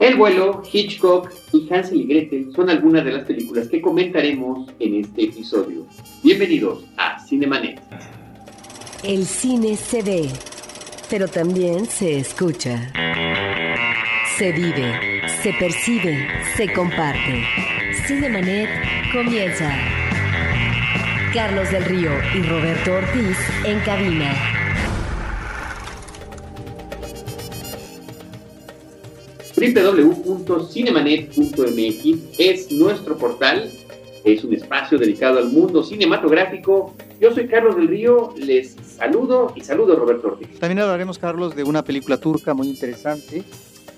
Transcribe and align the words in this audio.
El 0.00 0.16
vuelo, 0.16 0.62
Hitchcock 0.72 1.30
y 1.52 1.68
Hansel 1.70 2.00
y 2.00 2.04
Gretel 2.06 2.52
son 2.56 2.70
algunas 2.70 3.04
de 3.04 3.12
las 3.12 3.26
películas 3.26 3.68
que 3.68 3.82
comentaremos 3.82 4.70
en 4.78 4.94
este 4.94 5.24
episodio. 5.24 5.86
Bienvenidos 6.22 6.86
a 6.96 7.18
Cinemanet. 7.20 7.82
El 9.04 9.26
cine 9.26 9.76
se 9.76 10.00
ve, 10.00 10.30
pero 11.10 11.28
también 11.28 11.84
se 11.84 12.16
escucha. 12.16 12.90
Se 14.38 14.52
vive, 14.52 15.20
se 15.42 15.52
percibe, 15.52 16.26
se 16.56 16.72
comparte. 16.72 17.44
Cinemanet 18.06 18.70
comienza. 19.12 19.70
Carlos 21.34 21.70
del 21.70 21.84
Río 21.84 22.10
y 22.34 22.42
Roberto 22.44 22.94
Ortiz 22.94 23.36
en 23.66 23.78
cabina. 23.80 24.59
www.cinemanet.mx 29.60 32.38
es 32.38 32.72
nuestro 32.72 33.18
portal, 33.18 33.70
es 34.24 34.42
un 34.42 34.54
espacio 34.54 34.96
dedicado 34.96 35.38
al 35.38 35.50
mundo 35.50 35.82
cinematográfico. 35.82 36.94
Yo 37.20 37.34
soy 37.34 37.46
Carlos 37.46 37.76
del 37.76 37.88
Río, 37.88 38.32
les 38.38 38.74
saludo 38.96 39.52
y 39.54 39.60
saludo 39.60 39.92
a 39.92 39.96
Roberto 39.96 40.28
Ortiz. 40.28 40.58
También 40.58 40.78
hablaremos, 40.78 41.18
Carlos, 41.18 41.54
de 41.54 41.64
una 41.64 41.84
película 41.84 42.16
turca 42.16 42.54
muy 42.54 42.68
interesante, 42.68 43.44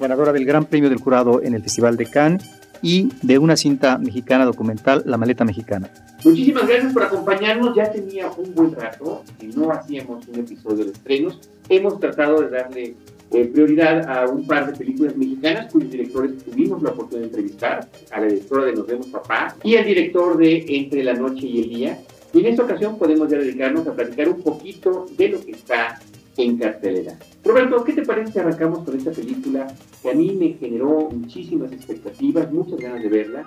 ganadora 0.01 0.32
del 0.32 0.45
Gran 0.45 0.64
Premio 0.64 0.88
del 0.88 0.98
Jurado 0.98 1.40
en 1.40 1.54
el 1.54 1.62
Festival 1.62 1.96
de 1.96 2.06
Cannes 2.06 2.42
y 2.82 3.10
de 3.23 3.38
una 3.38 3.56
cinta 3.56 3.98
mexicana 3.98 4.45
documental, 4.45 5.04
La 5.06 5.16
Maleta 5.16 5.45
Mexicana. 5.45 5.88
Muchísimas 6.24 6.66
gracias 6.66 6.92
por 6.92 7.04
acompañarnos. 7.04 7.76
Ya 7.76 7.92
tenía 7.92 8.29
un 8.37 8.52
buen 8.52 8.74
rato 8.74 9.23
y 9.40 9.46
no 9.46 9.70
hacíamos 9.70 10.26
un 10.26 10.40
episodio 10.40 10.87
de 10.87 10.90
estrenos. 10.90 11.38
Hemos 11.68 12.01
tratado 12.01 12.40
de 12.40 12.51
darle 12.51 12.96
eh, 13.32 13.46
prioridad 13.46 14.09
a 14.09 14.28
un 14.28 14.46
par 14.46 14.70
de 14.70 14.78
películas 14.78 15.16
mexicanas 15.16 15.73
cuyos 15.73 15.90
directores 15.90 16.38
tuvimos 16.45 16.82
la 16.82 16.90
oportunidad 16.90 17.20
de 17.20 17.27
entrevistar, 17.28 17.88
a 18.10 18.20
la 18.20 18.26
directora 18.26 18.65
de 18.66 18.73
Nos 18.74 18.87
vemos 18.87 19.07
papá 19.07 19.57
y 19.62 19.76
al 19.76 19.84
director 19.84 20.37
de 20.37 20.65
Entre 20.68 21.02
la 21.02 21.15
noche 21.15 21.46
y 21.46 21.62
el 21.62 21.68
día. 21.70 21.98
Y 22.34 22.40
en 22.40 22.46
esta 22.46 22.65
ocasión 22.65 22.98
podemos 22.98 23.30
ya 23.30 23.38
dedicarnos 23.38 23.87
a 23.87 23.95
platicar 23.95 24.29
un 24.29 24.42
poquito 24.42 25.07
de 25.16 25.29
lo 25.29 25.40
que 25.45 25.52
está 25.52 26.01
en 26.37 26.59
cartelera. 26.59 27.18
Roberto, 27.45 27.84
¿qué 27.84 27.92
te 27.92 28.02
parece 28.02 28.32
si 28.32 28.38
arrancamos 28.38 28.84
con 28.84 28.96
esta 28.96 29.10
película 29.10 29.66
que 30.02 30.10
a 30.10 30.14
mí 30.14 30.32
me 30.32 30.54
generó 30.54 31.10
muchísimas 31.10 31.73
expectativas, 31.73 32.51
muchas 32.52 32.79
ganas 32.79 33.02
de 33.02 33.09
verla? 33.09 33.46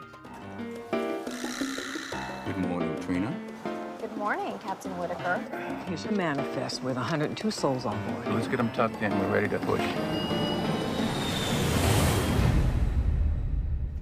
Morning, 4.26 4.58
Captain 4.66 4.92
Whitaker. 4.98 5.40
Here's 5.88 6.04
a 6.06 6.12
manifest 6.12 6.82
with 6.84 6.96
102 6.96 7.52
souls 7.52 7.86
on 7.86 7.96
board. 8.08 8.34
Let's 8.34 8.48
get 8.48 8.58
them 8.58 8.72
tucked 8.72 9.00
in. 9.04 9.12
We're 9.20 9.28
ready 9.28 9.48
to 9.50 9.60
push. 9.60 9.84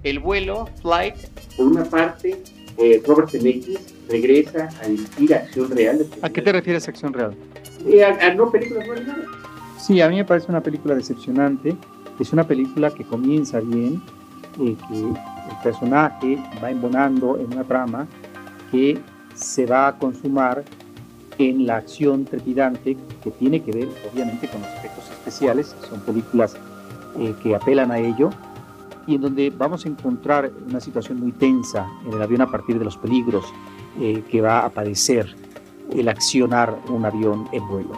El 0.02 0.20
vuelo, 0.20 0.70
Flight, 0.80 1.16
por 1.58 1.66
una 1.66 1.84
parte, 1.84 2.42
eh, 2.78 3.02
Robert 3.06 3.28
Zemeckis 3.28 3.94
regresa 4.08 4.70
a 4.82 4.88
dirigir 4.88 5.34
acción 5.34 5.70
real. 5.70 6.06
¿A 6.22 6.30
qué 6.30 6.40
te 6.40 6.52
refieres, 6.52 6.88
acción 6.88 7.12
real? 7.12 7.36
Eh, 7.86 8.02
a, 8.02 8.08
a 8.26 8.32
no 8.32 8.50
películas 8.50 8.88
nada. 9.06 9.26
Sí, 9.78 10.00
a 10.00 10.08
mí 10.08 10.16
me 10.16 10.24
parece 10.24 10.46
una 10.48 10.62
película 10.62 10.94
decepcionante. 10.94 11.76
Es 12.18 12.32
una 12.32 12.44
película 12.44 12.90
que 12.90 13.04
comienza 13.04 13.60
bien, 13.60 14.02
eh, 14.58 14.74
que 14.88 14.96
el 14.96 15.56
personaje 15.62 16.38
va 16.62 16.70
embonando 16.70 17.38
en 17.38 17.52
una 17.52 17.64
trama 17.64 18.06
que 18.70 18.98
se 19.34 19.66
va 19.66 19.88
a 19.88 19.98
consumar 19.98 20.64
en 21.38 21.66
la 21.66 21.76
acción 21.76 22.24
trepidante 22.24 22.96
que 23.22 23.30
tiene 23.32 23.62
que 23.62 23.72
ver 23.72 23.88
obviamente 24.12 24.48
con 24.48 24.60
los 24.60 24.70
efectos 24.70 25.10
especiales, 25.10 25.74
son 25.88 26.00
películas 26.00 26.56
eh, 27.18 27.34
que 27.42 27.54
apelan 27.54 27.90
a 27.90 27.98
ello 27.98 28.30
y 29.06 29.16
en 29.16 29.20
donde 29.20 29.50
vamos 29.50 29.84
a 29.84 29.88
encontrar 29.88 30.50
una 30.66 30.80
situación 30.80 31.20
muy 31.20 31.32
tensa 31.32 31.86
en 32.06 32.14
el 32.14 32.22
avión 32.22 32.40
a 32.40 32.50
partir 32.50 32.78
de 32.78 32.84
los 32.84 32.96
peligros 32.96 33.44
eh, 34.00 34.22
que 34.30 34.40
va 34.40 34.64
a 34.64 34.70
padecer 34.70 35.34
el 35.92 36.08
accionar 36.08 36.78
un 36.88 37.04
avión 37.04 37.46
en 37.52 37.68
vuelo. 37.68 37.92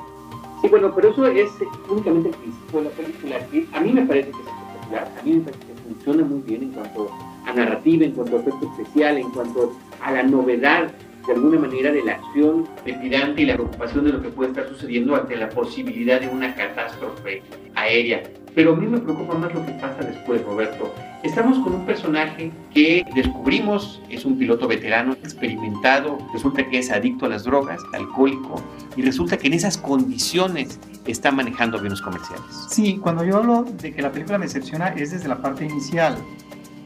Sí, 0.61 0.69
bueno, 0.69 0.93
pero 0.95 1.11
eso 1.11 1.27
es 1.27 1.51
únicamente 1.89 2.31
el 2.31 2.35
principio 2.35 2.81
de 2.81 2.85
la 2.85 2.91
película, 2.91 3.37
a 3.73 3.81
mí 3.81 3.93
me 3.93 4.03
parece 4.03 4.31
que 4.31 4.39
es 4.39 4.47
espectacular, 4.47 5.13
a 5.19 5.23
mí 5.23 5.35
me 5.35 5.41
parece 5.43 5.61
que 5.61 5.75
funciona 5.89 6.25
muy 6.25 6.41
bien 6.41 6.63
en 6.65 6.71
cuanto 6.71 7.11
a 7.47 7.53
narrativa, 7.53 8.05
en 8.05 8.13
cuanto 8.13 8.37
a 8.37 8.41
efecto 8.41 8.73
especial, 8.73 9.19
en 9.19 9.31
cuanto 9.31 9.73
a 10.03 10.13
la 10.13 10.23
novedad 10.23 10.93
de 11.27 11.33
alguna 11.33 11.59
manera 11.59 11.93
de 11.93 12.03
la 12.03 12.13
acción 12.13 12.69
trepidante 12.85 13.43
y 13.43 13.47
la 13.47 13.55
preocupación 13.55 14.05
de 14.05 14.13
lo 14.13 14.23
que 14.23 14.29
puede 14.29 14.51
estar 14.51 14.69
sucediendo 14.69 15.17
ante 15.17 15.37
la 15.37 15.49
posibilidad 15.49 16.21
de 16.21 16.29
una 16.29 16.55
catástrofe 16.55 17.43
aérea. 17.75 18.23
Pero 18.55 18.73
a 18.73 18.77
mí 18.77 18.87
me 18.87 18.99
preocupa 18.99 19.35
más 19.35 19.53
lo 19.53 19.67
que 19.67 19.73
pasa 19.73 19.99
después, 20.01 20.43
Roberto. 20.43 20.91
Estamos 21.23 21.59
con 21.59 21.75
un 21.75 21.85
personaje 21.85 22.51
que 22.73 23.05
descubrimos 23.15 24.01
es 24.09 24.25
un 24.25 24.39
piloto 24.39 24.69
veterano, 24.69 25.13
experimentado, 25.13 26.19
resulta 26.33 26.67
que 26.69 26.79
es 26.79 26.91
adicto 26.91 27.27
a 27.27 27.29
las 27.29 27.45
drogas, 27.45 27.83
alcohólico, 27.93 28.63
y 28.97 29.03
resulta 29.03 29.37
que 29.37 29.49
en 29.49 29.55
esas 29.55 29.77
condiciones 29.77 30.79
está 31.07 31.33
manejando 31.33 31.79
aviones 31.79 32.01
comerciales. 32.01 32.47
Sí, 32.71 32.99
cuando 33.03 33.25
yo 33.25 33.37
hablo 33.37 33.65
de 33.65 33.93
que 33.93 34.01
la 34.01 34.13
película 34.13 34.39
me 34.39 34.47
decepciona 34.47 34.89
es 34.89 35.11
desde 35.11 35.29
la 35.29 35.43
parte 35.43 35.65
inicial. 35.65 36.17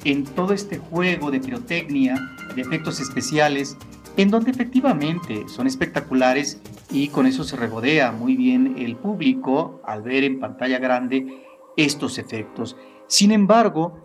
En 0.05 0.25
todo 0.25 0.55
este 0.55 0.79
juego 0.79 1.31
de 1.31 1.39
pirotecnia, 1.39 2.17
de 2.57 2.63
efectos 2.63 2.99
especiales, 2.99 3.77
en 4.17 4.31
donde 4.31 4.51
efectivamente 4.51 5.45
son 5.49 5.67
espectaculares 5.67 6.61
y 6.91 7.09
con 7.09 7.27
eso 7.27 7.45
se 7.45 7.57
regodea 7.57 8.13
muy 8.13 8.37
bien 8.37 8.77
el 8.79 8.97
público 8.97 9.81
al 9.85 10.03
ver 10.03 10.25
en 10.25 10.41
pantalla 10.41 10.79
grande 10.79 11.45
estos 11.77 12.19
efectos. 12.19 12.77
Sin 13.07 13.33
embargo, 13.33 13.99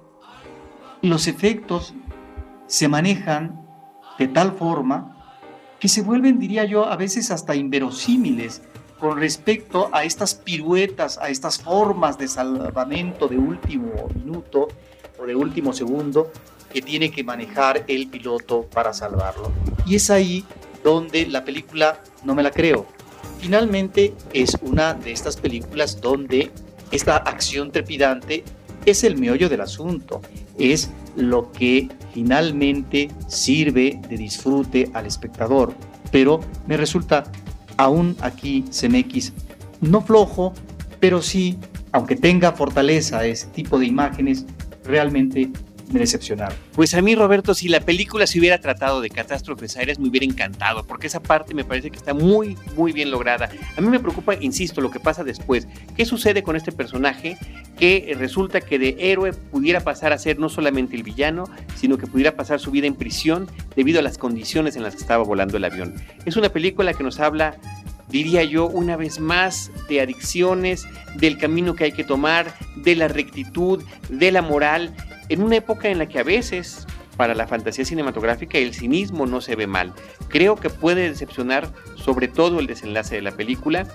los 1.01 1.27
efectos 1.27 1.93
se 2.67 2.87
manejan 2.87 3.65
de 4.17 4.27
tal 4.27 4.53
forma 4.53 5.15
que 5.79 5.87
se 5.87 6.01
vuelven, 6.01 6.39
diría 6.39 6.65
yo, 6.65 6.85
a 6.85 6.95
veces 6.95 7.31
hasta 7.31 7.55
inverosímiles 7.55 8.61
con 8.99 9.19
respecto 9.19 9.89
a 9.91 10.03
estas 10.03 10.35
piruetas, 10.35 11.17
a 11.17 11.29
estas 11.29 11.61
formas 11.61 12.17
de 12.17 12.27
salvamento 12.27 13.27
de 13.27 13.37
último 13.37 13.91
minuto 14.15 14.69
o 15.19 15.25
de 15.25 15.35
último 15.35 15.73
segundo 15.73 16.31
que 16.75 16.81
tiene 16.81 17.09
que 17.09 17.23
manejar 17.23 17.85
el 17.87 18.07
piloto 18.07 18.63
para 18.63 18.93
salvarlo. 18.93 19.49
Y 19.85 19.95
es 19.95 20.09
ahí 20.09 20.43
donde 20.83 21.25
la 21.25 21.45
película 21.45 22.01
no 22.25 22.35
me 22.35 22.43
la 22.43 22.51
creo. 22.51 22.85
Finalmente 23.39 24.13
es 24.33 24.57
una 24.61 24.93
de 24.93 25.13
estas 25.13 25.37
películas 25.37 26.01
donde 26.01 26.51
esta 26.91 27.15
acción 27.15 27.71
trepidante 27.71 28.43
es 28.85 29.05
el 29.05 29.17
meollo 29.17 29.47
del 29.47 29.61
asunto, 29.61 30.21
es 30.59 30.91
lo 31.15 31.49
que 31.53 31.87
finalmente 32.13 33.09
sirve 33.29 34.01
de 34.09 34.17
disfrute 34.17 34.91
al 34.93 35.05
espectador. 35.05 35.73
Pero 36.11 36.41
me 36.67 36.75
resulta 36.75 37.23
aún 37.77 38.17
aquí 38.19 38.65
CMX 38.69 39.31
no 39.79 40.01
flojo, 40.01 40.51
pero 40.99 41.21
sí, 41.21 41.57
aunque 41.93 42.17
tenga 42.17 42.51
fortaleza 42.51 43.25
ese 43.25 43.47
tipo 43.47 43.79
de 43.79 43.85
imágenes, 43.85 44.45
realmente 44.83 45.51
me. 45.99 46.49
Pues 46.73 46.93
a 46.93 47.01
mí, 47.01 47.15
Roberto, 47.15 47.53
si 47.53 47.67
la 47.67 47.79
película 47.79 48.27
se 48.27 48.39
hubiera 48.39 48.59
tratado 48.59 49.01
de 49.01 49.09
catástrofes 49.09 49.77
aéreas, 49.77 49.99
me 49.99 50.09
hubiera 50.09 50.25
encantado, 50.25 50.83
porque 50.85 51.07
esa 51.07 51.21
parte 51.21 51.53
me 51.53 51.63
parece 51.63 51.89
que 51.89 51.97
está 51.97 52.13
muy, 52.13 52.57
muy 52.75 52.91
bien 52.91 53.11
lograda. 53.11 53.49
A 53.77 53.81
mí 53.81 53.87
me 53.87 53.99
preocupa, 53.99 54.35
insisto, 54.35 54.81
lo 54.81 54.91
que 54.91 54.99
pasa 54.99 55.23
después. 55.23 55.67
¿Qué 55.95 56.05
sucede 56.05 56.43
con 56.43 56.55
este 56.55 56.71
personaje 56.71 57.37
que 57.77 58.15
resulta 58.17 58.61
que 58.61 58.79
de 58.79 58.95
héroe 58.99 59.33
pudiera 59.33 59.79
pasar 59.81 60.13
a 60.13 60.17
ser 60.17 60.39
no 60.39 60.49
solamente 60.49 60.95
el 60.95 61.03
villano, 61.03 61.45
sino 61.75 61.97
que 61.97 62.07
pudiera 62.07 62.35
pasar 62.35 62.59
su 62.59 62.71
vida 62.71 62.87
en 62.87 62.95
prisión 62.95 63.47
debido 63.75 63.99
a 63.99 64.01
las 64.01 64.17
condiciones 64.17 64.75
en 64.75 64.83
las 64.83 64.95
que 64.95 65.01
estaba 65.01 65.23
volando 65.23 65.57
el 65.57 65.65
avión? 65.65 65.93
Es 66.25 66.35
una 66.35 66.49
película 66.49 66.93
que 66.93 67.03
nos 67.03 67.19
habla 67.19 67.57
diría 68.09 68.43
yo, 68.43 68.67
una 68.67 68.95
vez 68.95 69.19
más, 69.19 69.71
de 69.89 70.01
adicciones, 70.01 70.87
del 71.15 71.37
camino 71.37 71.75
que 71.75 71.85
hay 71.85 71.91
que 71.91 72.03
tomar, 72.03 72.53
de 72.75 72.95
la 72.95 73.07
rectitud, 73.07 73.83
de 74.09 74.31
la 74.31 74.41
moral, 74.41 74.93
en 75.29 75.41
una 75.41 75.57
época 75.57 75.89
en 75.89 75.97
la 75.97 76.07
que 76.07 76.19
a 76.19 76.23
veces 76.23 76.85
para 77.17 77.33
la 77.33 77.47
fantasía 77.47 77.85
cinematográfica 77.85 78.57
el 78.57 78.73
cinismo 78.73 79.25
no 79.25 79.41
se 79.41 79.55
ve 79.55 79.67
mal. 79.67 79.93
Creo 80.27 80.55
que 80.55 80.69
puede 80.69 81.09
decepcionar 81.09 81.69
sobre 81.95 82.27
todo 82.27 82.59
el 82.59 82.67
desenlace 82.67 83.15
de 83.15 83.21
la 83.21 83.31
película 83.31 83.87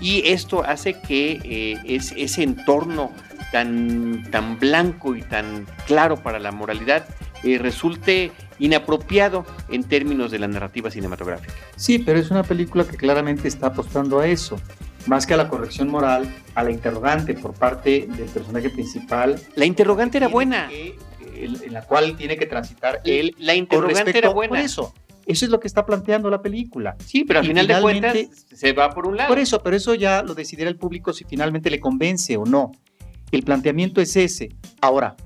y 0.00 0.28
esto 0.28 0.62
hace 0.64 1.00
que 1.00 1.40
eh, 1.44 1.78
es, 1.86 2.12
ese 2.16 2.42
entorno 2.42 3.12
tan, 3.50 4.28
tan 4.30 4.58
blanco 4.58 5.16
y 5.16 5.22
tan 5.22 5.66
claro 5.86 6.16
para 6.16 6.38
la 6.38 6.52
moralidad 6.52 7.06
eh, 7.42 7.58
resulte 7.58 8.32
inapropiado 8.58 9.46
en 9.68 9.84
términos 9.84 10.30
de 10.30 10.38
la 10.38 10.48
narrativa 10.48 10.90
cinematográfica. 10.90 11.54
Sí, 11.76 11.98
pero 11.98 12.18
es 12.18 12.30
una 12.30 12.42
película 12.42 12.84
que 12.84 12.96
claramente 12.96 13.48
está 13.48 13.68
apostando 13.68 14.20
a 14.20 14.26
eso, 14.26 14.58
más 15.06 15.26
que 15.26 15.34
a 15.34 15.36
la 15.36 15.48
corrección 15.48 15.88
moral, 15.88 16.28
a 16.54 16.64
la 16.64 16.70
interrogante 16.70 17.34
por 17.34 17.54
parte 17.54 18.08
del 18.08 18.28
personaje 18.28 18.70
principal. 18.70 19.40
La 19.54 19.64
interrogante 19.64 20.18
era 20.18 20.28
buena. 20.28 20.68
Que, 20.68 20.96
en 21.38 21.72
la 21.72 21.82
cual 21.82 22.16
tiene 22.16 22.36
que 22.36 22.46
transitar 22.46 23.00
él. 23.04 23.34
La 23.38 23.54
interrogante 23.54 24.16
era 24.16 24.30
buena. 24.30 24.50
Por 24.50 24.58
eso, 24.58 24.94
eso 25.26 25.44
es 25.44 25.50
lo 25.50 25.60
que 25.60 25.66
está 25.66 25.84
planteando 25.84 26.30
la 26.30 26.40
película. 26.40 26.96
Sí, 27.04 27.24
pero 27.24 27.40
al 27.40 27.44
Y 27.44 27.48
final 27.48 27.66
de 27.66 27.80
cuentas 27.80 28.16
se 28.52 28.72
va 28.72 28.90
por 28.90 29.06
un 29.06 29.16
lado. 29.16 29.28
Por 29.28 29.38
eso, 29.38 29.62
pero 29.62 29.76
eso 29.76 29.94
ya 29.94 30.22
lo 30.22 30.34
decidirá 30.34 30.70
el 30.70 30.76
público 30.76 31.12
si 31.12 31.24
finalmente 31.24 31.68
le 31.68 31.80
convence 31.80 32.36
o 32.36 32.44
no. 32.44 32.72
El 33.32 33.42
planteamiento 33.42 34.00
es 34.00 34.16
ese. 34.16 34.50
Ahora, 34.80 35.16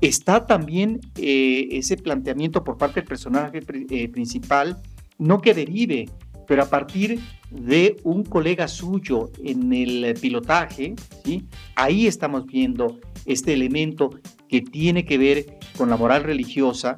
está 0.00 0.46
también 0.46 1.00
eh, 1.16 1.68
ese 1.72 1.96
planteamiento 1.96 2.64
por 2.64 2.78
parte 2.78 3.00
del 3.00 3.08
personaje 3.08 3.60
eh, 3.90 4.08
principal, 4.08 4.80
no 5.18 5.40
que 5.42 5.52
derive, 5.52 6.08
pero 6.50 6.64
a 6.64 6.68
partir 6.68 7.20
de 7.52 7.98
un 8.02 8.24
colega 8.24 8.66
suyo 8.66 9.30
en 9.44 9.72
el 9.72 10.14
pilotaje, 10.20 10.96
¿sí? 11.24 11.44
ahí 11.76 12.08
estamos 12.08 12.44
viendo 12.44 12.98
este 13.24 13.52
elemento 13.52 14.10
que 14.48 14.60
tiene 14.60 15.04
que 15.04 15.16
ver 15.16 15.60
con 15.78 15.90
la 15.90 15.96
moral 15.96 16.24
religiosa 16.24 16.96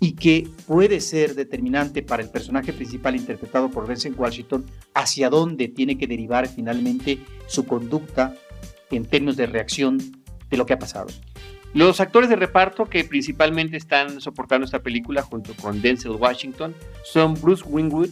y 0.00 0.12
que 0.12 0.48
puede 0.66 1.02
ser 1.02 1.34
determinante 1.34 2.02
para 2.02 2.22
el 2.22 2.30
personaje 2.30 2.72
principal 2.72 3.14
interpretado 3.14 3.68
por 3.68 3.86
Denzel 3.86 4.14
Washington 4.16 4.64
hacia 4.94 5.28
dónde 5.28 5.68
tiene 5.68 5.98
que 5.98 6.06
derivar 6.06 6.48
finalmente 6.48 7.18
su 7.46 7.66
conducta 7.66 8.36
en 8.90 9.04
términos 9.04 9.36
de 9.36 9.48
reacción 9.48 9.98
de 10.48 10.56
lo 10.56 10.64
que 10.64 10.72
ha 10.72 10.78
pasado. 10.78 11.08
Los 11.74 12.00
actores 12.00 12.30
de 12.30 12.36
reparto 12.36 12.86
que 12.86 13.04
principalmente 13.04 13.76
están 13.76 14.22
soportando 14.22 14.64
esta 14.64 14.78
película 14.78 15.20
junto 15.20 15.52
con 15.60 15.82
Denzel 15.82 16.12
Washington 16.12 16.74
son 17.04 17.34
Bruce 17.34 17.62
Wingwood, 17.66 18.08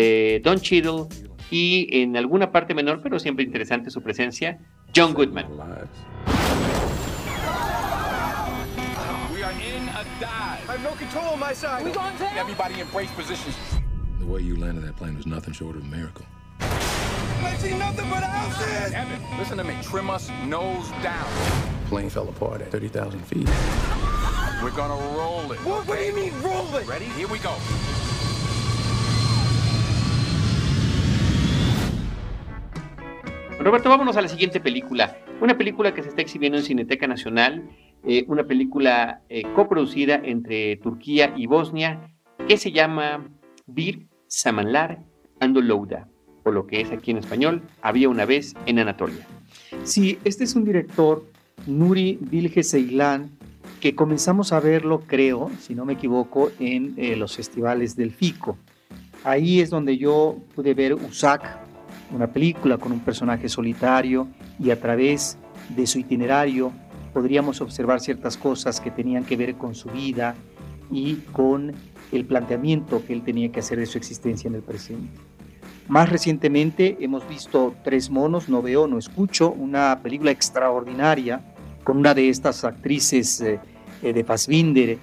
eh, 0.00 0.40
Don 0.44 0.60
Cheadle 0.60 1.06
y 1.50 1.88
en 1.90 2.16
alguna 2.16 2.52
parte 2.52 2.72
menor, 2.72 3.00
pero 3.02 3.18
siempre 3.18 3.44
interesante 3.44 3.90
su 3.90 4.00
presencia, 4.00 4.58
John 4.94 5.12
Goodman. 5.12 5.46
no 10.84 10.90
control 10.90 11.24
on 11.32 11.40
my 11.40 11.52
side. 11.52 11.82
We 11.82 11.90
going 11.90 12.16
down? 12.18 12.38
Everybody 12.38 12.78
embrace 12.78 13.10
positions. 13.16 13.56
The 14.20 14.26
way 14.26 14.42
you 14.42 14.54
landed 14.54 14.84
that 14.84 14.94
plane 14.96 15.16
was 15.16 15.26
nothing 15.26 15.52
short 15.52 15.74
of 15.74 15.82
a 15.82 15.86
miracle. 15.86 16.24
I 16.60 17.56
see 17.58 17.76
nothing 17.76 18.08
but 18.08 18.22
houses! 18.22 18.92
Evan, 18.94 19.38
listen 19.38 19.58
to 19.58 19.64
me. 19.64 19.74
Trim 19.82 20.08
us 20.08 20.30
nose 20.46 20.88
down. 21.02 21.26
Plane 21.88 22.10
fell 22.10 22.28
apart 22.28 22.62
at 22.62 22.70
30,000 22.70 23.18
feet. 23.26 23.48
We're 24.62 24.70
gonna 24.70 24.94
roll 25.16 25.50
it. 25.50 25.58
What, 25.66 25.88
what 25.88 25.98
do 25.98 26.04
you 26.04 26.14
mean, 26.14 26.32
roll 26.42 26.72
it? 26.76 26.86
Ready? 26.86 27.06
Here 27.06 27.26
we 27.26 27.40
go. 27.40 27.56
Roberto, 33.60 33.88
vámonos 33.88 34.16
a 34.16 34.22
la 34.22 34.28
siguiente 34.28 34.60
película. 34.60 35.18
Una 35.40 35.58
película 35.58 35.92
que 35.92 36.02
se 36.02 36.08
está 36.08 36.22
exhibiendo 36.22 36.58
en 36.58 36.64
Cineteca 36.64 37.06
Nacional 37.06 37.68
eh, 38.04 38.24
una 38.28 38.44
película 38.44 39.22
eh, 39.28 39.42
coproducida 39.54 40.20
entre 40.22 40.76
Turquía 40.76 41.34
y 41.36 41.46
Bosnia 41.46 42.12
que 42.46 42.56
se 42.56 42.70
llama 42.70 43.28
Bir 43.66 44.06
Samanlar 44.28 45.02
Andolouda, 45.40 46.08
o 46.44 46.50
lo 46.52 46.66
que 46.66 46.80
es 46.80 46.92
aquí 46.92 47.10
en 47.10 47.18
español, 47.18 47.62
Había 47.82 48.08
una 48.08 48.24
vez 48.24 48.54
en 48.66 48.78
Anatolia. 48.78 49.26
Sí, 49.82 50.18
este 50.24 50.44
es 50.44 50.54
un 50.54 50.64
director, 50.64 51.24
Nuri 51.66 52.18
Bilge 52.20 52.62
Ceylan, 52.62 53.30
que 53.80 53.94
comenzamos 53.94 54.52
a 54.52 54.60
verlo, 54.60 55.02
creo, 55.06 55.50
si 55.60 55.74
no 55.74 55.84
me 55.84 55.94
equivoco, 55.94 56.50
en 56.60 56.94
eh, 56.96 57.16
los 57.16 57.36
festivales 57.36 57.96
del 57.96 58.12
FICO. 58.12 58.56
Ahí 59.24 59.60
es 59.60 59.70
donde 59.70 59.98
yo 59.98 60.38
pude 60.54 60.74
ver 60.74 60.94
Usak, 60.94 61.67
una 62.10 62.26
película 62.28 62.78
con 62.78 62.92
un 62.92 63.00
personaje 63.00 63.48
solitario 63.48 64.28
y 64.58 64.70
a 64.70 64.80
través 64.80 65.38
de 65.68 65.86
su 65.86 65.98
itinerario 65.98 66.72
podríamos 67.12 67.60
observar 67.60 68.00
ciertas 68.00 68.36
cosas 68.36 68.80
que 68.80 68.90
tenían 68.90 69.24
que 69.24 69.36
ver 69.36 69.56
con 69.56 69.74
su 69.74 69.88
vida 69.88 70.34
y 70.90 71.16
con 71.32 71.72
el 72.12 72.24
planteamiento 72.24 73.04
que 73.04 73.12
él 73.12 73.22
tenía 73.22 73.50
que 73.50 73.60
hacer 73.60 73.78
de 73.78 73.86
su 73.86 73.98
existencia 73.98 74.48
en 74.48 74.54
el 74.54 74.62
presente. 74.62 75.20
Más 75.88 76.10
recientemente 76.10 76.98
hemos 77.00 77.26
visto 77.28 77.74
Tres 77.82 78.10
monos, 78.10 78.48
no 78.48 78.60
veo, 78.60 78.86
no 78.86 78.98
escucho, 78.98 79.50
una 79.50 80.00
película 80.02 80.30
extraordinaria 80.30 81.40
con 81.82 81.96
una 81.96 82.12
de 82.12 82.28
estas 82.28 82.64
actrices 82.64 83.40
eh, 83.40 83.58
eh, 84.02 84.12
de 84.12 84.24
Fassbinder 84.24 84.98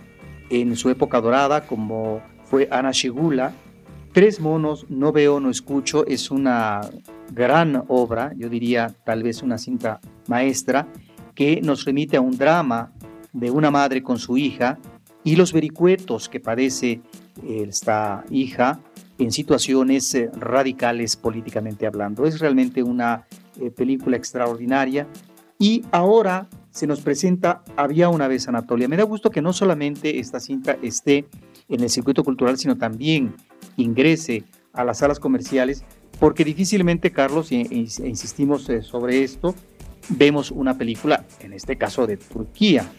en 0.50 0.76
su 0.76 0.90
época 0.90 1.20
dorada, 1.20 1.66
como 1.66 2.22
fue 2.44 2.68
Ana 2.72 2.92
Shigula. 2.92 3.54
Tres 4.16 4.40
monos, 4.40 4.86
no 4.88 5.12
veo, 5.12 5.42
no 5.42 5.50
escucho, 5.50 6.08
es 6.08 6.32
una 6.32 6.90
gran 7.34 7.84
obra, 7.90 8.32
yo 8.38 8.48
diría 8.48 8.96
tal 9.04 9.24
vez 9.24 9.44
una 9.44 9.58
cinta 9.58 10.00
maestra, 10.28 10.88
que 11.34 11.60
nos 11.60 11.84
remite 11.84 12.16
a 12.16 12.22
un 12.22 12.38
drama 12.38 12.94
de 13.34 13.52
una 13.52 13.72
madre 13.72 14.02
con 14.02 14.18
su 14.18 14.38
hija 14.38 14.80
y 15.26 15.36
los 15.36 15.52
vericuetos 15.52 16.30
que 16.30 16.40
padece 16.40 17.02
esta 17.46 18.24
hija 18.30 18.80
en 19.18 19.34
situaciones 19.34 20.16
eh, 20.16 20.32
radicales 20.32 21.18
políticamente 21.18 21.86
hablando. 21.86 22.26
Es 22.26 22.40
realmente 22.40 22.84
una 22.84 23.28
eh, 23.60 23.70
película 23.70 24.16
extraordinaria 24.16 25.10
y 25.60 25.84
ahora 25.92 26.48
se 26.72 26.88
nos 26.88 27.02
presenta 27.02 27.64
Había 27.76 28.08
una 28.08 28.30
vez 28.30 28.48
Anatolia. 28.48 28.88
Me 28.88 28.96
da 28.96 29.04
gusto 29.04 29.30
que 29.30 29.42
no 29.42 29.52
solamente 29.52 30.20
esta 30.20 30.40
cinta 30.40 30.78
esté 30.82 31.26
en 31.68 31.82
el 31.82 31.90
circuito 31.90 32.24
cultural, 32.24 32.58
sino 32.58 32.78
también 32.78 33.36
ingrese 33.78 34.44
a 34.74 34.84
las 34.84 35.00
salas 35.00 35.20
comerciales, 35.20 35.84
porque 36.20 36.46
difícilmente, 36.46 37.12
Carlos, 37.12 37.52
e 37.52 37.58
insistimos 37.58 38.70
eh, 38.70 38.82
sobre 38.82 39.24
esto, 39.24 39.56
vemos 40.10 40.52
una 40.52 40.78
película, 40.78 41.26
en 41.40 41.54
este 41.54 41.78
caso 41.78 42.08
de 42.08 42.18
Turquía, 42.18 42.90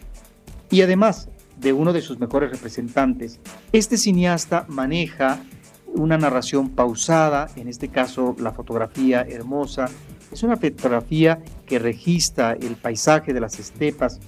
y 0.70 0.82
además 0.82 1.28
de 1.58 1.73
uno 1.73 1.93
de 1.93 2.02
sus 2.02 2.19
mejores 2.19 2.50
representantes. 2.50 3.40
Este 3.73 3.96
cineasta 3.96 4.67
maneja 4.69 5.40
una 5.87 6.19
narración 6.19 6.70
pausada, 6.70 7.49
en 7.56 7.69
este 7.69 7.88
caso 7.88 8.37
la 8.38 8.52
fotografía 8.52 9.23
hermosa. 9.23 9.88
Es 10.31 10.43
una 10.43 10.56
fotografía 10.56 11.43
que 11.67 11.78
registra 11.78 12.52
el 12.52 12.76
paisaje 12.76 13.32
de 13.32 13.40
las 13.40 13.58
estepas 13.58 14.20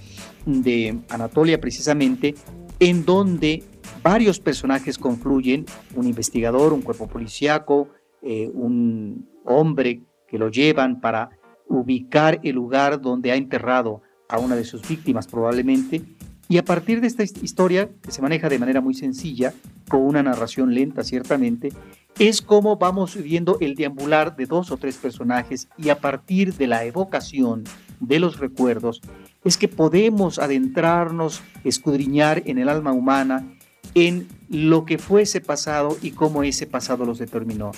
de 0.45 0.97
Anatolia 1.09 1.61
precisamente, 1.61 2.35
en 2.79 3.05
donde 3.05 3.63
varios 4.01 4.39
personajes 4.39 4.97
confluyen, 4.97 5.65
un 5.95 6.07
investigador, 6.07 6.73
un 6.73 6.81
cuerpo 6.81 7.07
policíaco, 7.07 7.89
eh, 8.21 8.49
un 8.53 9.27
hombre 9.45 10.01
que 10.27 10.37
lo 10.37 10.49
llevan 10.49 10.99
para 10.99 11.29
ubicar 11.67 12.39
el 12.43 12.55
lugar 12.55 13.01
donde 13.01 13.31
ha 13.31 13.35
enterrado 13.35 14.01
a 14.27 14.39
una 14.39 14.55
de 14.55 14.63
sus 14.63 14.87
víctimas 14.87 15.27
probablemente, 15.27 16.01
y 16.51 16.57
a 16.57 16.65
partir 16.65 16.99
de 16.99 17.05
esta 17.05 17.23
historia, 17.23 17.91
que 18.01 18.11
se 18.11 18.23
maneja 18.23 18.49
de 18.49 18.57
manera 18.57 18.81
muy 18.81 18.95
sencilla, 18.95 19.53
con 19.87 20.01
una 20.01 20.23
narración 20.23 20.73
lenta 20.73 21.03
ciertamente, 21.03 21.71
es 22.17 22.41
como 22.41 22.77
vamos 22.77 23.15
viendo 23.21 23.57
el 23.61 23.75
deambular 23.75 24.35
de 24.35 24.47
dos 24.47 24.71
o 24.71 24.77
tres 24.77 24.97
personajes 24.97 25.67
y 25.77 25.89
a 25.89 25.99
partir 25.99 26.55
de 26.55 26.65
la 26.65 26.83
evocación 26.85 27.65
de 27.99 28.19
los 28.19 28.39
recuerdos, 28.39 29.01
es 29.43 29.57
que 29.57 29.67
podemos 29.67 30.39
adentrarnos, 30.39 31.43
escudriñar 31.63 32.41
en 32.45 32.57
el 32.57 32.67
alma 32.67 32.93
humana, 32.93 33.47
en 33.95 34.27
lo 34.49 34.85
que 34.85 34.97
fue 34.97 35.23
ese 35.23 35.41
pasado 35.41 35.97
y 36.01 36.11
cómo 36.11 36.43
ese 36.43 36.67
pasado 36.67 37.05
los 37.05 37.19
determinó. 37.19 37.71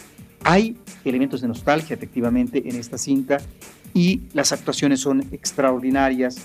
Hay 0.44 0.78
elementos 1.06 1.42
de 1.42 1.48
nostalgia 1.48 1.94
efectivamente 1.94 2.64
en 2.68 2.76
esta 2.76 2.98
cinta 2.98 3.38
y 3.94 4.22
las 4.34 4.52
actuaciones 4.52 5.02
son 5.02 5.22
extraordinarias. 5.32 6.38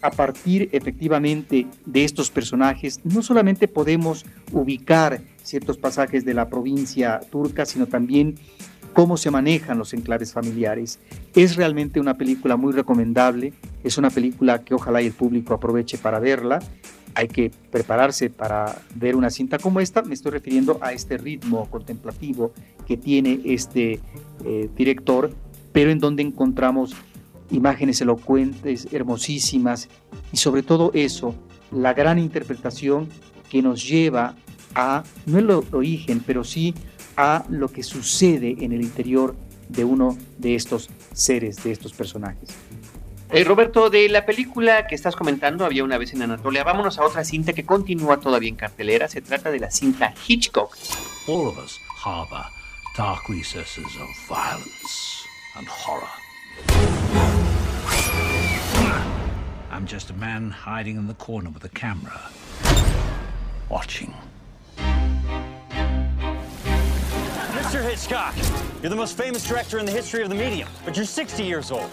A 0.00 0.10
partir 0.10 0.68
efectivamente 0.72 1.66
de 1.84 2.04
estos 2.04 2.30
personajes, 2.30 3.00
no 3.02 3.20
solamente 3.22 3.66
podemos 3.66 4.24
ubicar 4.52 5.20
ciertos 5.42 5.76
pasajes 5.76 6.24
de 6.24 6.34
la 6.34 6.48
provincia 6.48 7.18
turca, 7.30 7.66
sino 7.66 7.86
también 7.86 8.36
cómo 8.92 9.16
se 9.16 9.30
manejan 9.30 9.78
los 9.78 9.94
enclaves 9.94 10.32
familiares. 10.32 10.98
Es 11.34 11.56
realmente 11.56 12.00
una 12.00 12.14
película 12.14 12.56
muy 12.56 12.72
recomendable, 12.72 13.52
es 13.82 13.98
una 13.98 14.10
película 14.10 14.62
que 14.62 14.74
ojalá 14.74 15.00
el 15.00 15.12
público 15.12 15.54
aproveche 15.54 15.98
para 15.98 16.18
verla. 16.18 16.60
Hay 17.14 17.28
que 17.28 17.50
prepararse 17.70 18.30
para 18.30 18.80
ver 18.94 19.16
una 19.16 19.30
cinta 19.30 19.58
como 19.58 19.80
esta, 19.80 20.02
me 20.02 20.14
estoy 20.14 20.32
refiriendo 20.32 20.78
a 20.80 20.92
este 20.92 21.18
ritmo 21.18 21.68
contemplativo 21.70 22.52
que 22.86 22.96
tiene 22.96 23.40
este 23.44 24.00
eh, 24.44 24.70
director 24.76 25.32
pero 25.72 25.90
en 25.90 25.98
donde 25.98 26.22
encontramos 26.22 26.94
imágenes 27.50 28.00
elocuentes, 28.00 28.88
hermosísimas, 28.92 29.88
y 30.32 30.36
sobre 30.36 30.62
todo 30.62 30.90
eso, 30.94 31.34
la 31.70 31.94
gran 31.94 32.18
interpretación 32.18 33.08
que 33.48 33.62
nos 33.62 33.86
lleva 33.88 34.34
a, 34.74 35.04
no 35.26 35.38
el 35.38 35.50
origen, 35.50 36.20
pero 36.26 36.44
sí 36.44 36.74
a 37.16 37.44
lo 37.48 37.68
que 37.68 37.82
sucede 37.82 38.56
en 38.60 38.72
el 38.72 38.82
interior 38.82 39.34
de 39.68 39.84
uno 39.84 40.16
de 40.38 40.54
estos 40.54 40.90
seres, 41.12 41.62
de 41.62 41.72
estos 41.72 41.92
personajes. 41.92 42.48
Eh, 43.30 43.44
Roberto, 43.44 43.90
de 43.90 44.08
la 44.08 44.24
película 44.24 44.86
que 44.86 44.94
estás 44.94 45.14
comentando, 45.14 45.64
había 45.64 45.84
una 45.84 45.98
vez 45.98 46.12
en 46.14 46.22
Anatolia, 46.22 46.64
vámonos 46.64 46.98
a 46.98 47.04
otra 47.04 47.24
cinta 47.24 47.52
que 47.52 47.64
continúa 47.64 48.18
todavía 48.20 48.48
en 48.48 48.56
cartelera. 48.56 49.08
Se 49.08 49.20
trata 49.20 49.50
de 49.50 49.60
la 49.60 49.70
cinta 49.70 50.14
Hitchcock. 50.26 50.76
All 51.26 51.48
of 51.48 51.58
us 51.58 51.78
harbor 52.04 52.44
dark 52.96 53.28
recesses 53.28 53.96
of 53.96 54.08
violence. 54.28 55.18
and 55.58 55.66
horror. 55.66 56.08
I'm 59.70 59.86
just 59.86 60.10
a 60.10 60.14
man 60.14 60.50
hiding 60.50 60.96
in 60.96 61.08
the 61.08 61.14
corner 61.14 61.50
with 61.50 61.64
a 61.64 61.68
camera, 61.68 62.30
watching. 63.68 64.14
Mr. 67.78 67.90
Hitchcock, 67.90 68.34
you're 68.82 68.90
the 68.90 68.96
most 68.96 69.16
famous 69.16 69.46
director 69.46 69.78
in 69.78 69.86
the 69.86 69.92
history 69.92 70.24
of 70.24 70.28
the 70.30 70.34
medium, 70.34 70.68
but 70.84 70.96
you're 70.96 71.04
60 71.04 71.44
years 71.44 71.70
old. 71.70 71.88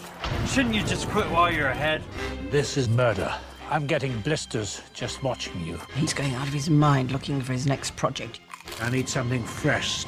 Shouldn't 0.48 0.74
you 0.74 0.82
just 0.82 1.08
quit 1.10 1.30
while 1.30 1.52
you're 1.52 1.68
ahead? 1.68 2.02
This 2.50 2.76
is 2.76 2.90
murder. 2.90 3.32
I'm 3.70 3.86
getting 3.86 4.20
blisters 4.22 4.82
just 4.96 5.22
watching 5.22 5.64
you. 5.64 5.80
He's 5.96 6.12
going 6.12 6.34
out 6.34 6.48
of 6.48 6.54
his 6.54 6.72
mind 6.72 7.12
looking 7.12 7.40
for 7.40 7.54
his 7.54 7.68
next 7.68 7.96
project. 7.96 8.40
I 8.82 8.90
need 8.90 9.08
something 9.08 9.44
fresh, 9.44 10.08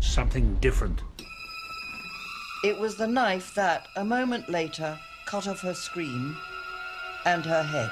something 0.00 0.56
different. 0.60 1.00
It 2.62 2.78
was 2.78 2.96
the 2.96 3.06
knife 3.06 3.54
that, 3.54 3.86
a 3.96 4.04
moment 4.04 4.50
later, 4.50 4.98
cut 5.24 5.48
off 5.48 5.60
her 5.60 5.72
scream 5.72 6.36
and 7.24 7.46
her 7.46 7.62
head. 7.62 7.90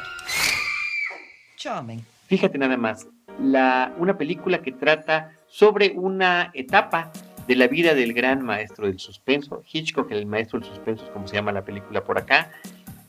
Charming. 1.56 2.04
Fíjate 2.30 2.58
nada 2.58 2.76
más, 2.76 3.06
la, 3.40 3.90
una 3.98 4.12
película 4.18 4.62
que 4.62 4.72
trata 4.72 5.30
sobre 5.50 5.92
una 5.96 6.50
etapa 6.54 7.10
de 7.48 7.56
la 7.56 7.66
vida 7.66 7.94
del 7.94 8.14
gran 8.14 8.42
maestro 8.42 8.86
del 8.86 9.00
suspenso, 9.00 9.62
Hitchcock, 9.70 10.10
el 10.12 10.24
maestro 10.24 10.60
del 10.60 10.68
suspenso, 10.68 11.10
como 11.12 11.26
se 11.26 11.34
llama 11.34 11.50
la 11.50 11.64
película 11.64 12.04
por 12.04 12.16
acá, 12.16 12.52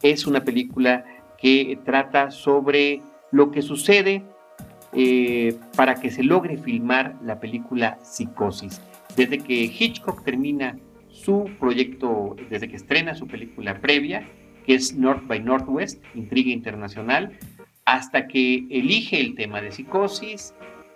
es 0.02 0.26
una 0.26 0.44
película 0.44 1.06
que 1.38 1.80
trata 1.86 2.32
sobre 2.32 3.02
lo 3.32 3.52
que 3.52 3.62
sucede 3.62 4.24
eh, 4.94 5.56
para 5.76 5.96
que 5.96 6.10
se 6.10 6.24
logre 6.24 6.58
filmar 6.58 7.16
la 7.24 7.40
película 7.40 8.00
Psicosis. 8.02 8.82
Desde 9.16 9.38
que 9.38 9.64
Hitchcock 9.66 10.24
termina 10.24 10.78
su 11.10 11.48
proyecto, 11.60 12.36
desde 12.50 12.68
que 12.68 12.78
estrena 12.78 13.14
su 13.14 13.28
película 13.28 13.80
previa, 13.80 14.28
que 14.66 14.74
es 14.74 14.96
North 14.96 15.28
by 15.28 15.40
Northwest, 15.42 16.04
Intriga 16.16 16.50
Internacional, 16.50 17.38
hasta 17.86 18.28
que 18.28 18.66
elige 18.70 19.20
el 19.20 19.36
tema 19.36 19.62
de 19.62 19.72
psicosis, 19.72 20.54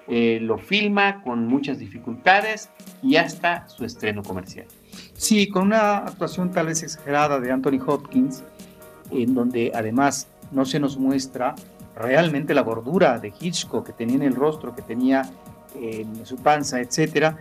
eh, 0.07 0.39
lo 0.41 0.57
filma 0.57 1.21
con 1.21 1.47
muchas 1.47 1.79
dificultades 1.79 2.69
y 3.01 3.15
hasta 3.15 3.67
su 3.67 3.85
estreno 3.85 4.23
comercial. 4.23 4.67
Sí, 5.13 5.47
con 5.47 5.63
una 5.63 5.97
actuación 5.97 6.51
tal 6.51 6.67
vez 6.67 6.83
exagerada 6.83 7.39
de 7.39 7.51
Anthony 7.51 7.79
Hopkins, 7.85 8.43
en 9.11 9.33
donde 9.33 9.71
además 9.73 10.27
no 10.51 10.65
se 10.65 10.79
nos 10.79 10.97
muestra 10.97 11.55
realmente 11.95 12.53
la 12.53 12.61
gordura 12.61 13.19
de 13.19 13.33
Hitchcock 13.39 13.85
que 13.85 13.93
tenía 13.93 14.15
en 14.15 14.23
el 14.23 14.35
rostro, 14.35 14.75
que 14.75 14.81
tenía 14.81 15.29
en 15.79 16.25
su 16.25 16.37
panza, 16.37 16.79
etcétera. 16.79 17.37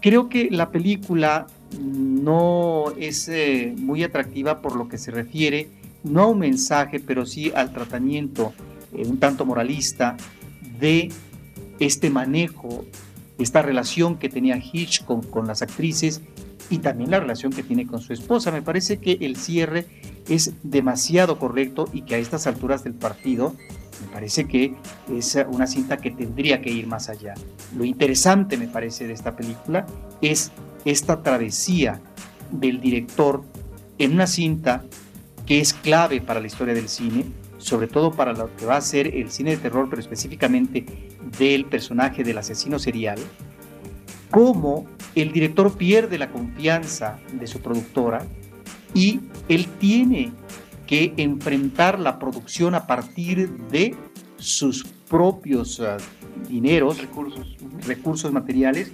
Creo 0.00 0.28
que 0.28 0.48
la 0.50 0.70
película 0.70 1.46
no 1.80 2.92
es 2.98 3.28
eh, 3.28 3.74
muy 3.76 4.04
atractiva 4.04 4.60
por 4.60 4.76
lo 4.76 4.88
que 4.88 4.98
se 4.98 5.10
refiere, 5.10 5.68
no 6.04 6.22
a 6.22 6.26
un 6.28 6.38
mensaje, 6.38 7.00
pero 7.00 7.26
sí 7.26 7.52
al 7.54 7.72
tratamiento 7.72 8.52
eh, 8.94 9.02
un 9.06 9.18
tanto 9.18 9.44
moralista 9.44 10.16
de 10.78 11.10
este 11.78 12.10
manejo, 12.10 12.84
esta 13.38 13.62
relación 13.62 14.18
que 14.18 14.28
tenía 14.28 14.58
Hitchcock 14.58 15.28
con 15.30 15.46
las 15.46 15.62
actrices 15.62 16.20
y 16.70 16.78
también 16.78 17.10
la 17.10 17.20
relación 17.20 17.52
que 17.52 17.62
tiene 17.62 17.86
con 17.86 18.00
su 18.00 18.12
esposa. 18.12 18.50
Me 18.50 18.62
parece 18.62 18.98
que 18.98 19.18
el 19.20 19.36
cierre 19.36 19.86
es 20.28 20.52
demasiado 20.62 21.38
correcto 21.38 21.88
y 21.92 22.02
que 22.02 22.16
a 22.16 22.18
estas 22.18 22.46
alturas 22.46 22.84
del 22.84 22.94
partido 22.94 23.54
me 24.00 24.12
parece 24.12 24.46
que 24.46 24.74
es 25.10 25.38
una 25.48 25.66
cinta 25.66 25.96
que 25.96 26.10
tendría 26.10 26.60
que 26.60 26.70
ir 26.70 26.86
más 26.86 27.08
allá. 27.08 27.34
Lo 27.76 27.84
interesante, 27.84 28.56
me 28.56 28.68
parece, 28.68 29.06
de 29.06 29.12
esta 29.12 29.34
película 29.34 29.86
es 30.20 30.52
esta 30.84 31.22
travesía 31.22 32.00
del 32.50 32.80
director 32.80 33.42
en 33.98 34.12
una 34.12 34.26
cinta 34.26 34.84
que 35.46 35.60
es 35.60 35.72
clave 35.72 36.20
para 36.20 36.40
la 36.40 36.46
historia 36.46 36.74
del 36.74 36.88
cine, 36.88 37.24
sobre 37.58 37.88
todo 37.88 38.12
para 38.12 38.32
lo 38.32 38.54
que 38.54 38.66
va 38.66 38.76
a 38.76 38.80
ser 38.80 39.14
el 39.16 39.30
cine 39.30 39.50
de 39.52 39.56
terror, 39.56 39.88
pero 39.90 40.00
específicamente 40.00 40.84
del 41.38 41.64
personaje 41.64 42.24
del 42.24 42.38
asesino 42.38 42.78
serial, 42.78 43.18
cómo 44.30 44.86
el 45.14 45.32
director 45.32 45.76
pierde 45.76 46.18
la 46.18 46.30
confianza 46.30 47.18
de 47.32 47.46
su 47.46 47.60
productora 47.60 48.26
y 48.94 49.20
él 49.48 49.66
tiene 49.78 50.32
que 50.86 51.12
enfrentar 51.16 51.98
la 51.98 52.18
producción 52.18 52.74
a 52.74 52.86
partir 52.86 53.50
de 53.70 53.94
sus 54.36 54.84
propios 55.08 55.78
uh, 55.80 55.96
dineros, 56.48 56.98
recursos, 56.98 57.56
recursos 57.86 58.32
materiales, 58.32 58.92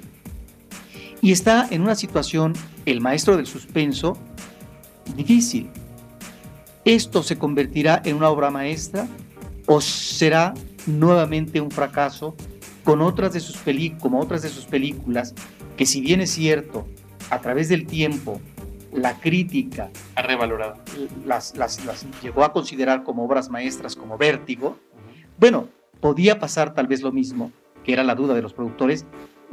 y 1.20 1.32
está 1.32 1.66
en 1.70 1.82
una 1.82 1.94
situación, 1.94 2.52
el 2.84 3.00
maestro 3.00 3.36
del 3.36 3.46
suspenso, 3.46 4.18
difícil. 5.16 5.70
¿Esto 6.84 7.22
se 7.22 7.38
convertirá 7.38 8.02
en 8.04 8.16
una 8.16 8.28
obra 8.28 8.50
maestra 8.50 9.08
o 9.66 9.80
será 9.80 10.52
nuevamente 10.86 11.60
un 11.60 11.70
fracaso 11.70 12.34
con 12.84 13.00
otras 13.00 13.32
de 13.32 13.40
sus 13.40 13.58
como 14.00 14.20
otras 14.20 14.42
de 14.42 14.48
sus 14.48 14.66
películas 14.66 15.34
que 15.76 15.86
si 15.86 16.00
bien 16.00 16.20
es 16.20 16.30
cierto, 16.30 16.86
a 17.30 17.40
través 17.40 17.68
del 17.68 17.86
tiempo 17.86 18.40
la 18.92 19.18
crítica 19.18 19.90
ha 20.14 20.22
revalorado. 20.22 20.76
Las, 21.26 21.56
las, 21.56 21.80
llegó 22.22 22.44
a 22.44 22.52
considerar 22.52 23.02
como 23.02 23.24
obras 23.24 23.50
maestras, 23.50 23.96
como 23.96 24.16
vértigo. 24.16 24.78
Bueno, 25.38 25.68
podía 26.00 26.38
pasar 26.38 26.74
tal 26.74 26.86
vez 26.86 27.02
lo 27.02 27.10
mismo, 27.10 27.50
que 27.82 27.92
era 27.92 28.04
la 28.04 28.14
duda 28.14 28.34
de 28.34 28.42
los 28.42 28.52
productores 28.52 29.04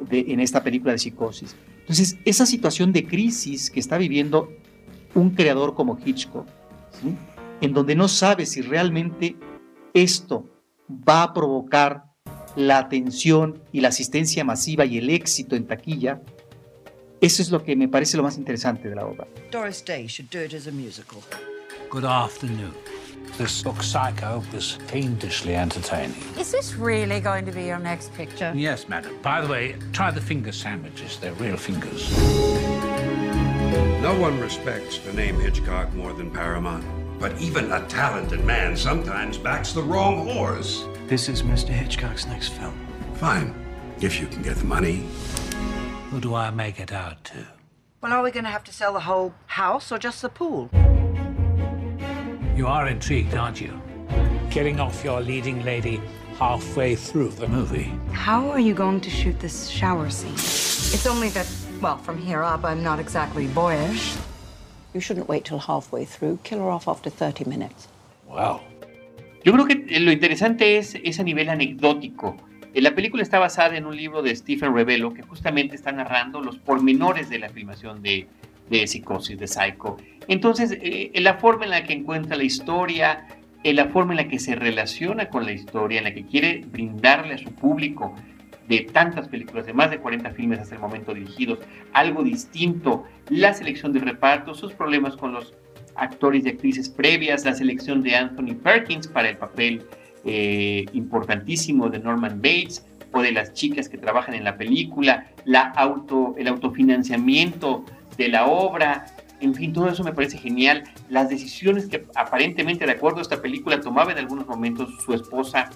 de, 0.09 0.25
en 0.27 0.39
esta 0.39 0.63
película 0.63 0.91
de 0.91 0.99
psicosis. 0.99 1.55
Entonces, 1.79 2.17
esa 2.23 2.45
situación 2.45 2.93
de 2.93 3.07
crisis 3.07 3.71
que 3.71 3.79
está 3.79 3.97
viviendo 3.97 4.51
un 5.15 5.31
creador 5.31 5.73
como 5.73 5.97
Hitchcock, 6.03 6.45
en 7.61 7.73
donde 7.73 7.95
no 7.95 8.07
sabe 8.07 8.45
si 8.45 8.61
realmente 8.61 9.35
esto 9.93 10.45
va 11.07 11.23
a 11.23 11.33
provocar 11.33 12.03
la 12.55 12.79
atención 12.79 13.63
y 13.71 13.81
la 13.81 13.89
asistencia 13.89 14.43
masiva 14.43 14.85
y 14.85 14.97
el 14.97 15.09
éxito 15.09 15.55
en 15.55 15.65
taquilla, 15.65 16.21
eso 17.21 17.41
es 17.41 17.51
lo 17.51 17.63
que 17.63 17.75
me 17.75 17.87
parece 17.87 18.17
lo 18.17 18.23
más 18.23 18.37
interesante 18.37 18.89
de 18.89 18.95
la 18.95 19.05
obra. 19.05 19.27
Doris 19.51 19.83
Day 19.85 20.07
should 20.07 20.29
do 20.31 20.39
it 20.39 20.53
as 20.53 20.67
a 20.67 20.71
musical. 20.71 21.21
Good 21.89 22.05
afternoon. 22.05 22.73
This 23.37 23.63
book, 23.63 23.81
Psycho, 23.81 24.43
was 24.53 24.77
fiendishly 24.87 25.55
entertaining. 25.55 26.17
Is 26.37 26.51
this 26.51 26.75
really 26.75 27.19
going 27.19 27.45
to 27.45 27.51
be 27.51 27.63
your 27.63 27.79
next 27.79 28.13
picture? 28.15 28.51
Yes, 28.55 28.89
madam. 28.89 29.17
By 29.21 29.41
the 29.41 29.47
way, 29.47 29.75
try 29.93 30.11
the 30.11 30.21
finger 30.21 30.51
sandwiches. 30.51 31.17
They're 31.19 31.33
real 31.33 31.57
fingers. 31.57 32.11
No 34.01 34.17
one 34.19 34.39
respects 34.39 34.97
the 34.99 35.13
name 35.13 35.39
Hitchcock 35.39 35.93
more 35.93 36.13
than 36.13 36.31
Paramount. 36.31 36.83
But 37.21 37.39
even 37.39 37.71
a 37.71 37.87
talented 37.87 38.43
man 38.43 38.75
sometimes 38.75 39.37
backs 39.37 39.73
the 39.73 39.83
wrong 39.83 40.27
horse. 40.27 40.85
This 41.05 41.29
is 41.29 41.43
Mr. 41.43 41.69
Hitchcock's 41.69 42.25
next 42.25 42.47
film. 42.47 42.73
Fine, 43.13 43.53
if 44.01 44.19
you 44.19 44.25
can 44.25 44.41
get 44.41 44.57
the 44.57 44.65
money. 44.65 45.05
Who 46.09 46.19
do 46.19 46.33
I 46.33 46.49
make 46.49 46.79
it 46.79 46.91
out 46.91 47.23
to? 47.25 47.45
Well, 48.01 48.11
are 48.11 48.23
we 48.23 48.31
going 48.31 48.45
to 48.45 48.49
have 48.49 48.63
to 48.63 48.73
sell 48.73 48.93
the 48.93 49.01
whole 49.01 49.35
house 49.45 49.91
or 49.91 49.99
just 49.99 50.23
the 50.23 50.29
pool? 50.29 50.71
You 52.55 52.65
are 52.65 52.87
intrigued, 52.87 53.35
aren't 53.35 53.61
you? 53.61 53.79
Killing 54.49 54.79
off 54.79 55.03
your 55.03 55.21
leading 55.21 55.63
lady 55.63 56.01
halfway 56.39 56.95
through 56.95 57.29
the 57.29 57.47
movie. 57.47 57.93
How 58.13 58.49
are 58.49 58.59
you 58.59 58.73
going 58.73 58.99
to 58.99 59.11
shoot 59.11 59.39
this 59.39 59.67
shower 59.67 60.09
scene? 60.09 60.33
It's 60.33 61.05
only 61.05 61.29
that, 61.29 61.47
well, 61.81 61.99
from 61.99 62.17
here 62.17 62.41
up, 62.41 62.65
I'm 62.65 62.81
not 62.81 62.99
exactly 62.99 63.45
boyish. 63.45 64.15
You 64.93 65.01
shouldn't 65.01 65.27
wait 65.27 65.45
till 65.45 65.59
halfway 65.59 66.05
through. 66.05 66.39
Kill 66.43 66.59
her 66.59 66.69
off 66.69 66.87
after 66.87 67.09
30 67.09 67.45
minutes. 67.45 67.87
Wow. 68.27 68.61
Yo 69.43 69.53
creo 69.53 69.65
que 69.65 69.99
lo 69.99 70.11
interesante 70.11 70.77
es, 70.77 70.95
es 71.03 71.19
a 71.19 71.23
nivel 71.23 71.49
anecdótico. 71.49 72.37
La 72.73 72.93
película 72.95 73.23
está 73.23 73.39
basada 73.39 73.75
en 73.75 73.85
un 73.85 73.95
libro 73.95 74.21
de 74.21 74.35
Stephen 74.35 74.73
Revelo 74.73 75.13
que 75.13 75.23
justamente 75.23 75.75
está 75.75 75.91
narrando 75.91 76.41
los 76.41 76.57
pormenores 76.57 77.29
de 77.29 77.39
la 77.39 77.49
filmación 77.49 78.01
de, 78.01 78.27
de 78.69 78.87
Psicosis, 78.87 79.37
de 79.37 79.47
Psycho. 79.47 79.97
Entonces, 80.27 80.77
eh, 80.81 81.11
la 81.15 81.35
forma 81.35 81.65
en 81.65 81.71
la 81.71 81.83
que 81.83 81.93
encuentra 81.93 82.37
la 82.37 82.43
historia, 82.43 83.27
en 83.63 83.75
la 83.75 83.85
forma 83.85 84.13
en 84.13 84.17
la 84.17 84.27
que 84.27 84.39
se 84.39 84.55
relaciona 84.55 85.29
con 85.29 85.45
la 85.45 85.51
historia, 85.51 85.97
en 85.97 86.05
la 86.05 86.13
que 86.13 86.25
quiere 86.25 86.63
brindarle 86.65 87.33
a 87.33 87.37
su 87.37 87.51
público 87.51 88.15
de 88.71 88.83
tantas 88.83 89.27
películas, 89.27 89.65
de 89.65 89.73
más 89.73 89.91
de 89.91 89.99
40 89.99 90.31
filmes 90.31 90.59
hasta 90.59 90.75
el 90.75 90.81
momento 90.81 91.13
dirigidos, 91.13 91.59
algo 91.91 92.23
distinto, 92.23 93.03
la 93.27 93.53
selección 93.53 93.91
de 93.91 93.99
reparto, 93.99 94.55
sus 94.55 94.71
problemas 94.71 95.17
con 95.17 95.33
los 95.33 95.53
actores 95.95 96.45
y 96.45 96.49
actrices 96.49 96.87
previas, 96.87 97.43
la 97.43 97.53
selección 97.53 98.01
de 98.01 98.15
Anthony 98.15 98.55
Perkins 98.63 99.09
para 99.09 99.29
el 99.29 99.35
papel 99.35 99.83
eh, 100.23 100.85
importantísimo 100.93 101.89
de 101.89 101.99
Norman 101.99 102.41
Bates 102.41 102.85
o 103.11 103.21
de 103.21 103.33
las 103.33 103.51
chicas 103.51 103.89
que 103.89 103.97
trabajan 103.97 104.35
en 104.35 104.45
la 104.45 104.55
película, 104.55 105.27
la 105.43 105.63
auto, 105.63 106.33
el 106.37 106.47
autofinanciamiento 106.47 107.83
de 108.15 108.29
la 108.29 108.45
obra, 108.45 109.05
en 109.41 109.53
fin, 109.53 109.73
todo 109.73 109.89
eso 109.89 110.03
me 110.05 110.13
parece 110.13 110.37
genial. 110.37 110.83
Las 111.09 111.27
decisiones 111.27 111.87
que 111.87 112.05
aparentemente, 112.15 112.85
de 112.85 112.91
acuerdo 112.93 113.19
a 113.19 113.21
esta 113.23 113.41
película, 113.41 113.81
tomaba 113.81 114.13
en 114.13 114.19
algunos 114.19 114.47
momentos 114.47 114.95
su 115.03 115.13
esposa, 115.13 115.69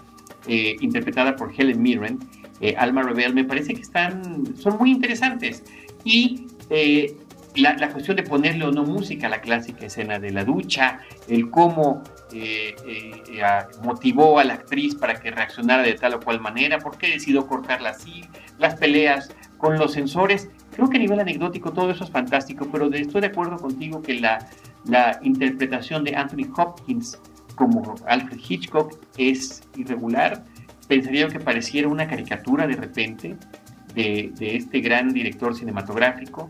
eh, 0.47 0.75
interpretada 0.79 1.35
por 1.35 1.51
Helen 1.51 1.81
Mirren, 1.81 2.19
eh, 2.61 2.75
Alma 2.77 3.03
Rebel, 3.03 3.33
me 3.33 3.43
parece 3.43 3.73
que 3.73 3.81
están, 3.81 4.55
son 4.57 4.77
muy 4.77 4.91
interesantes. 4.91 5.63
Y 6.03 6.47
la, 7.55 7.75
la, 7.77 7.89
cuestión 7.89 8.17
de 8.17 8.23
ponerle 8.23 8.65
o 8.65 8.71
no 8.71 8.83
música 8.83 9.27
a 9.27 9.29
la 9.29 9.41
clásica 9.41 9.85
escena 9.85 10.19
de 10.19 10.31
la 10.31 10.43
ducha, 10.43 10.99
el 11.27 11.49
cómo 11.49 12.03
eh, 12.33 12.75
eh, 12.87 13.41
motivó 13.83 14.39
a 14.39 14.43
la 14.43 14.55
actriz 14.55 14.95
para 14.95 15.19
que 15.19 15.31
reaccionara 15.31 15.83
de 15.83 15.93
tal 15.93 16.15
o 16.15 16.19
cual 16.19 16.41
manera, 16.41 16.79
por 16.79 16.97
qué 16.97 17.11
decidió 17.11 17.47
cortarla 17.47 17.91
así, 17.91 18.23
las 18.57 18.75
peleas 18.75 19.33
con 19.57 19.77
los 19.77 19.93
sensores. 19.93 20.49
Creo 20.75 20.89
que 20.89 20.97
a 20.97 20.99
nivel 20.99 21.19
anecdótico 21.19 21.71
todo 21.71 21.91
eso 21.91 22.03
es 22.03 22.09
fantástico, 22.09 22.67
pero 22.71 22.91
estoy 22.93 23.21
de 23.21 23.27
acuerdo 23.27 23.57
contigo 23.57 24.01
que 24.01 24.19
la 24.19 25.19
interpretación 25.21 26.03
de 26.03 26.15
Anthony 26.15 26.51
Hopkins 26.57 27.17
como 27.55 27.95
Alfred 28.07 28.39
Hitchcock 28.47 28.97
es 29.17 29.63
irregular. 29.75 30.43
Pensaría 30.87 31.27
que 31.27 31.39
pareciera 31.39 31.87
una 31.87 32.07
caricatura 32.07 32.67
de 32.67 32.75
repente 32.75 33.35
de, 33.93 34.31
de 34.35 34.57
este 34.57 34.79
gran 34.81 35.13
director 35.13 35.55
cinematográfico 35.55 36.49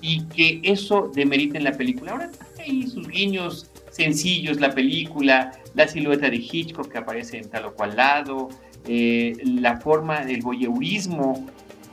y 0.00 0.24
que 0.24 0.60
eso 0.62 1.10
demerita 1.14 1.58
en 1.58 1.64
la 1.64 1.72
película. 1.72 2.12
Ahora 2.12 2.30
hay 2.58 2.86
sus 2.86 3.08
guiños 3.08 3.70
sencillos, 3.90 4.60
la 4.60 4.74
película, 4.74 5.52
la 5.74 5.86
silueta 5.86 6.28
de 6.28 6.36
Hitchcock 6.36 6.90
que 6.90 6.98
aparece 6.98 7.38
en 7.38 7.48
tal 7.48 7.66
o 7.66 7.74
cual 7.74 7.96
lado, 7.96 8.48
eh, 8.86 9.34
la 9.44 9.78
forma 9.78 10.24
del 10.24 10.42
voyeurismo 10.42 11.46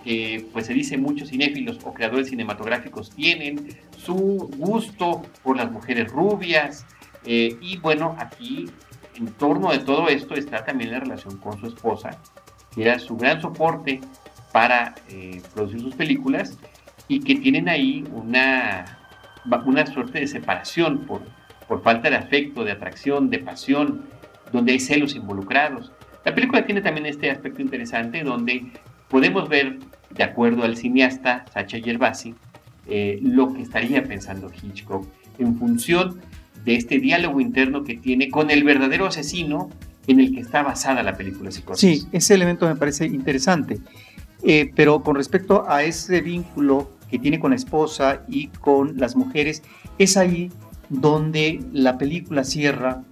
que 0.03 0.45
pues 0.53 0.65
se 0.65 0.73
dice 0.73 0.97
muchos 0.97 1.29
cinéfilos 1.29 1.79
o 1.83 1.93
creadores 1.93 2.29
cinematográficos 2.29 3.11
tienen, 3.11 3.69
su 3.97 4.15
gusto 4.57 5.21
por 5.43 5.57
las 5.57 5.71
mujeres 5.71 6.09
rubias, 6.09 6.85
eh, 7.25 7.55
y 7.61 7.77
bueno, 7.77 8.15
aquí 8.17 8.67
en 9.19 9.27
torno 9.33 9.71
de 9.71 9.79
todo 9.79 10.07
esto 10.07 10.35
está 10.35 10.63
también 10.63 10.91
la 10.91 10.99
relación 10.99 11.37
con 11.37 11.59
su 11.59 11.67
esposa, 11.67 12.11
que 12.73 12.83
era 12.83 12.99
su 12.99 13.17
gran 13.17 13.41
soporte 13.41 13.99
para 14.51 14.95
eh, 15.09 15.41
producir 15.53 15.81
sus 15.81 15.95
películas 15.95 16.57
y 17.07 17.19
que 17.19 17.35
tienen 17.35 17.67
ahí 17.67 18.05
una, 18.13 18.97
una 19.65 19.85
suerte 19.85 20.19
de 20.19 20.27
separación 20.27 21.05
por, 21.05 21.21
por 21.67 21.83
falta 21.83 22.09
de 22.09 22.15
afecto, 22.15 22.63
de 22.63 22.71
atracción, 22.71 23.29
de 23.29 23.39
pasión, 23.39 24.05
donde 24.51 24.71
hay 24.73 24.79
celos 24.79 25.15
involucrados. 25.15 25.91
La 26.23 26.33
película 26.33 26.65
tiene 26.65 26.81
también 26.81 27.05
este 27.05 27.29
aspecto 27.29 27.61
interesante 27.61 28.23
donde 28.23 28.71
podemos 29.09 29.49
ver, 29.49 29.79
de 30.11 30.23
acuerdo 30.23 30.63
al 30.63 30.77
cineasta 30.77 31.45
Sacha 31.53 31.79
Gervasi, 31.79 32.35
eh, 32.87 33.19
lo 33.21 33.53
que 33.53 33.61
estaría 33.61 34.03
pensando 34.03 34.49
Hitchcock 34.49 35.05
en 35.37 35.57
función 35.57 36.21
de 36.65 36.75
este 36.75 36.99
diálogo 36.99 37.39
interno 37.41 37.83
que 37.83 37.95
tiene 37.95 38.29
con 38.29 38.51
el 38.51 38.63
verdadero 38.63 39.05
asesino 39.05 39.69
en 40.07 40.19
el 40.19 40.33
que 40.33 40.41
está 40.41 40.63
basada 40.63 41.03
la 41.03 41.15
película 41.15 41.51
Psicosis. 41.51 42.01
Sí, 42.01 42.07
ese 42.11 42.33
elemento 42.33 42.67
me 42.67 42.75
parece 42.75 43.05
interesante. 43.05 43.79
Eh, 44.43 44.71
pero 44.75 45.03
con 45.03 45.15
respecto 45.15 45.65
a 45.67 45.83
ese 45.83 46.21
vínculo 46.21 46.89
que 47.09 47.19
tiene 47.19 47.39
con 47.39 47.51
la 47.51 47.57
esposa 47.57 48.23
y 48.27 48.47
con 48.47 48.97
las 48.97 49.15
mujeres, 49.15 49.63
es 49.97 50.17
ahí 50.17 50.51
donde 50.89 51.59
la 51.73 51.97
película 51.97 52.43
cierra 52.43 53.03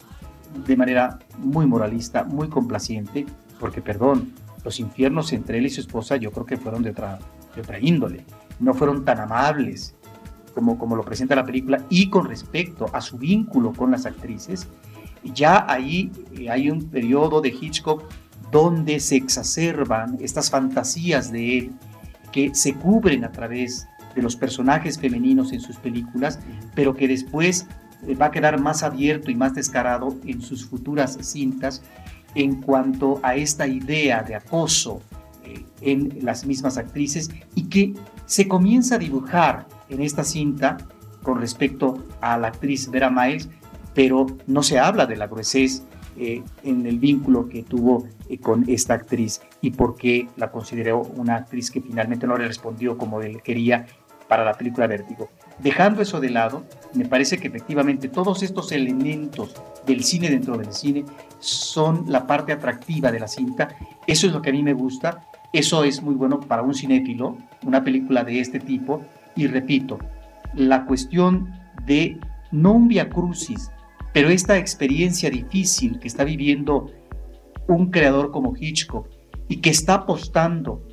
de 0.65 0.75
manera 0.75 1.19
muy 1.37 1.65
moralista, 1.65 2.23
muy 2.23 2.49
complaciente, 2.49 3.25
porque 3.59 3.81
perdón, 3.81 4.33
los 4.63 4.79
infiernos 4.79 5.33
entre 5.33 5.59
él 5.59 5.65
y 5.65 5.69
su 5.69 5.81
esposa 5.81 6.15
yo 6.15 6.31
creo 6.31 6.45
que 6.45 6.57
fueron 6.57 6.83
de 6.83 6.91
otra, 6.91 7.19
de 7.55 7.61
otra 7.61 7.79
índole, 7.79 8.23
no 8.59 8.73
fueron 8.73 9.05
tan 9.05 9.19
amables 9.19 9.95
como, 10.57 10.79
como 10.79 10.95
lo 10.95 11.03
presenta 11.03 11.35
la 11.35 11.45
película, 11.45 11.85
y 11.87 12.09
con 12.09 12.27
respecto 12.27 12.87
a 12.91 12.99
su 12.99 13.19
vínculo 13.19 13.73
con 13.73 13.91
las 13.91 14.07
actrices, 14.07 14.67
ya 15.23 15.67
ahí 15.69 16.11
eh, 16.35 16.49
hay 16.49 16.71
un 16.71 16.89
periodo 16.89 17.41
de 17.41 17.49
Hitchcock 17.49 18.03
donde 18.51 18.99
se 18.99 19.17
exacerban 19.17 20.17
estas 20.19 20.49
fantasías 20.49 21.31
de 21.31 21.59
él 21.59 21.71
que 22.31 22.55
se 22.55 22.73
cubren 22.73 23.23
a 23.23 23.31
través 23.31 23.87
de 24.15 24.23
los 24.23 24.35
personajes 24.35 24.97
femeninos 24.97 25.53
en 25.53 25.59
sus 25.59 25.75
películas, 25.75 26.39
pero 26.73 26.95
que 26.95 27.07
después 27.07 27.67
eh, 28.07 28.15
va 28.15 28.27
a 28.27 28.31
quedar 28.31 28.59
más 28.59 28.81
abierto 28.81 29.29
y 29.29 29.35
más 29.35 29.53
descarado 29.53 30.15
en 30.25 30.41
sus 30.41 30.65
futuras 30.65 31.19
cintas 31.21 31.83
en 32.33 32.63
cuanto 32.63 33.19
a 33.21 33.35
esta 33.35 33.67
idea 33.67 34.23
de 34.23 34.33
acoso 34.33 35.03
eh, 35.43 35.63
en 35.81 36.25
las 36.25 36.47
mismas 36.47 36.79
actrices 36.79 37.29
y 37.53 37.65
que 37.65 37.93
se 38.25 38.47
comienza 38.47 38.95
a 38.95 38.97
dibujar 38.97 39.67
en 39.89 40.01
esta 40.01 40.24
cinta 40.24 40.77
con 41.24 41.39
respecto 41.39 42.03
a 42.22 42.38
la 42.38 42.48
actriz 42.48 42.89
Vera 42.89 43.10
Miles, 43.10 43.50
pero 43.94 44.27
no 44.46 44.63
se 44.63 44.79
habla 44.79 45.06
de 45.06 45.17
la 45.17 45.27
gruesez 45.27 45.84
eh, 46.17 46.41
en 46.63 46.86
el 46.86 47.00
vínculo 47.00 47.48
que 47.50 47.63
tuvo 47.63 48.08
con 48.41 48.65
esta 48.67 48.96
actriz 48.96 49.41
y 49.62 49.71
por 49.71 49.95
qué 49.95 50.28
la 50.36 50.52
consideró 50.52 51.02
una 51.02 51.36
actriz 51.36 51.71
que 51.71 51.82
finalmente 51.82 52.28
no 52.28 52.38
le 52.38 52.47
respondió 52.47 52.97
como 52.97 53.21
él 53.21 53.41
quería 53.41 53.86
para 54.28 54.43
la 54.43 54.54
película 54.54 54.88
Vértigo. 54.88 55.30
Dejando 55.60 56.02
eso 56.02 56.19
de 56.19 56.30
lado, 56.30 56.63
me 56.93 57.06
parece 57.06 57.38
que 57.38 57.47
efectivamente 57.47 58.10
todos 58.10 58.43
estos 58.43 58.71
elementos 58.71 59.56
del 59.86 60.04
cine 60.04 60.30
dentro 60.30 60.58
del 60.58 60.71
cine 60.71 61.06
son 61.39 62.06
la 62.08 62.28
parte 62.28 62.52
atractiva 62.52 63.12
de 63.12 63.19
la 63.19 63.28
cinta. 63.28 63.69
Eso 64.06 64.28
es 64.28 64.34
lo 64.34 64.41
que 64.41 64.50
a 64.50 64.54
mí 64.54 64.62
me 64.62 64.73
gusta. 64.73 65.21
Eso 65.54 65.84
es 65.84 66.02
muy 66.02 66.15
bueno 66.15 66.39
para 66.39 66.62
un 66.62 66.73
cinéfilo, 66.73 67.38
una 67.63 67.84
película 67.84 68.23
de 68.23 68.39
este 68.39 68.60
tipo. 68.60 69.02
Y 69.38 69.47
repito, 69.47 70.00
la 70.56 70.86
cuestión 70.86 71.52
de 71.86 72.19
no 72.52 72.73
un 72.73 72.88
via 72.88 73.08
crucis, 73.08 73.71
pero 74.13 74.30
esta 74.30 74.58
experiencia 74.58 75.30
difícil 75.30 76.00
que 76.00 76.08
está 76.08 76.23
viviendo 76.23 76.91
un 77.67 77.91
creador 77.91 78.32
como 78.32 78.56
Hitchcock 78.58 79.08
y 79.47 79.58
que 79.58 79.69
está 79.69 79.93
apostando 79.93 80.84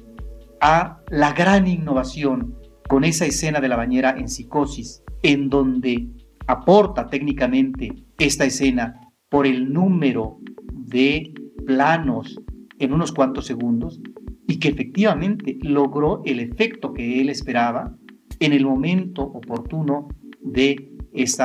a 0.61 1.00
la 1.09 1.33
gran 1.33 1.66
innovación 1.66 2.54
con 2.88 3.04
esa 3.04 3.24
escena 3.24 3.61
de 3.61 3.68
la 3.68 3.76
bañera 3.76 4.14
en 4.18 4.28
psicosis, 4.28 5.02
en 5.22 5.48
donde 5.48 6.09
aporta 6.46 7.09
técnicamente 7.09 8.04
esta 8.18 8.44
escena 8.44 9.11
por 9.30 9.46
el 9.46 9.72
número 9.72 10.38
de 10.70 11.33
planos 11.66 12.38
en 12.78 12.92
unos 12.92 13.12
cuantos 13.12 13.46
segundos 13.46 14.00
y 14.46 14.59
que 14.59 14.68
efectivamente 14.68 15.59
logró 15.62 16.22
el 16.26 16.40
efecto 16.40 16.92
que 16.92 17.22
él 17.22 17.30
esperaba 17.30 17.96
en 18.40 18.52
el 18.52 18.64
momento 18.64 19.22
oportuno 19.22 20.08
de 20.40 20.90
ese 21.12 21.44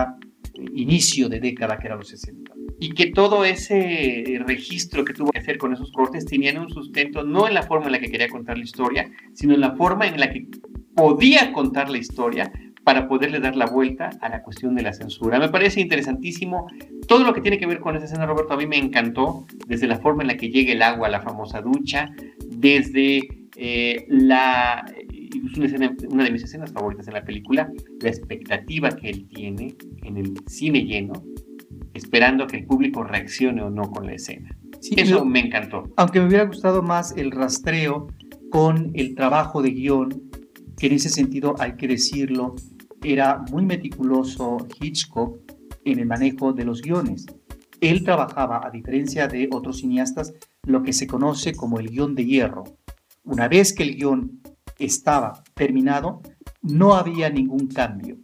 inicio 0.73 1.29
de 1.29 1.39
década 1.39 1.77
que 1.77 1.87
era 1.87 1.95
los 1.95 2.09
60. 2.09 2.51
Y 2.79 2.91
que 2.91 3.11
todo 3.11 3.43
ese 3.43 4.41
registro 4.45 5.03
que 5.03 5.13
tuvo 5.13 5.31
que 5.31 5.39
hacer 5.39 5.57
con 5.57 5.73
esos 5.73 5.91
cortes 5.91 6.25
tenían 6.25 6.57
un 6.57 6.69
sustento 6.69 7.23
no 7.23 7.47
en 7.47 7.53
la 7.53 7.63
forma 7.63 7.87
en 7.87 7.93
la 7.93 7.99
que 7.99 8.09
quería 8.09 8.29
contar 8.29 8.57
la 8.57 8.63
historia, 8.63 9.09
sino 9.33 9.53
en 9.53 9.61
la 9.61 9.75
forma 9.75 10.07
en 10.07 10.19
la 10.19 10.31
que 10.31 10.47
podía 10.95 11.51
contar 11.51 11.89
la 11.89 11.97
historia 11.97 12.51
para 12.83 13.07
poderle 13.07 13.39
dar 13.39 13.55
la 13.55 13.67
vuelta 13.67 14.09
a 14.21 14.29
la 14.29 14.41
cuestión 14.41 14.75
de 14.75 14.81
la 14.81 14.93
censura. 14.93 15.37
Me 15.37 15.49
parece 15.49 15.81
interesantísimo 15.81 16.67
todo 17.07 17.23
lo 17.23 17.33
que 17.33 17.41
tiene 17.41 17.59
que 17.59 17.67
ver 17.67 17.79
con 17.79 17.95
esa 17.95 18.05
escena, 18.05 18.25
Roberto, 18.25 18.53
a 18.53 18.57
mí 18.57 18.65
me 18.65 18.77
encantó, 18.77 19.45
desde 19.67 19.87
la 19.87 19.99
forma 19.99 20.23
en 20.23 20.27
la 20.29 20.37
que 20.37 20.49
llega 20.49 20.71
el 20.71 20.81
agua 20.81 21.07
a 21.07 21.11
la 21.11 21.21
famosa 21.21 21.61
ducha, 21.61 22.09
desde 22.47 23.27
eh, 23.57 24.05
la, 24.07 24.85
una, 25.57 25.95
una 26.09 26.23
de 26.23 26.31
mis 26.31 26.43
escenas 26.43 26.71
favoritas 26.71 27.07
en 27.07 27.13
la 27.13 27.23
película, 27.23 27.71
la 28.01 28.09
expectativa 28.09 28.89
que 28.91 29.09
él 29.09 29.27
tiene 29.27 29.75
en 30.03 30.17
el 30.17 30.33
cine 30.47 30.83
lleno, 30.83 31.13
esperando 31.93 32.43
a 32.43 32.47
que 32.47 32.57
el 32.57 32.65
público 32.65 33.03
reaccione 33.03 33.61
o 33.61 33.69
no 33.69 33.89
con 33.91 34.05
la 34.05 34.13
escena. 34.13 34.55
Eso 34.95 35.25
me 35.25 35.39
encantó. 35.39 35.83
Aunque 35.97 36.19
me 36.19 36.27
hubiera 36.27 36.45
gustado 36.45 36.81
más 36.81 37.15
el 37.17 37.31
rastreo 37.31 38.07
con 38.49 38.91
el 38.93 39.15
trabajo 39.15 39.61
de 39.61 39.71
guion 39.71 40.29
que 40.77 40.87
en 40.87 40.93
ese 40.93 41.09
sentido 41.09 41.55
hay 41.59 41.75
que 41.75 41.87
decirlo, 41.87 42.55
era 43.03 43.43
muy 43.51 43.65
meticuloso 43.65 44.57
Hitchcock 44.79 45.37
en 45.83 45.99
el 45.99 46.05
manejo 46.05 46.53
de 46.53 46.63
los 46.63 46.81
guiones. 46.81 47.25
Él 47.81 48.03
trabajaba, 48.03 48.65
a 48.65 48.71
diferencia 48.71 49.27
de 49.27 49.49
otros 49.51 49.79
cineastas, 49.79 50.33
lo 50.63 50.83
que 50.83 50.93
se 50.93 51.07
conoce 51.07 51.53
como 51.53 51.79
el 51.79 51.89
guion 51.89 52.15
de 52.15 52.25
hierro. 52.25 52.63
Una 53.23 53.47
vez 53.47 53.73
que 53.73 53.83
el 53.83 53.95
guion 53.95 54.41
estaba 54.79 55.43
terminado, 55.53 56.21
no 56.61 56.95
había 56.95 57.29
ningún 57.29 57.67
cambio, 57.67 58.17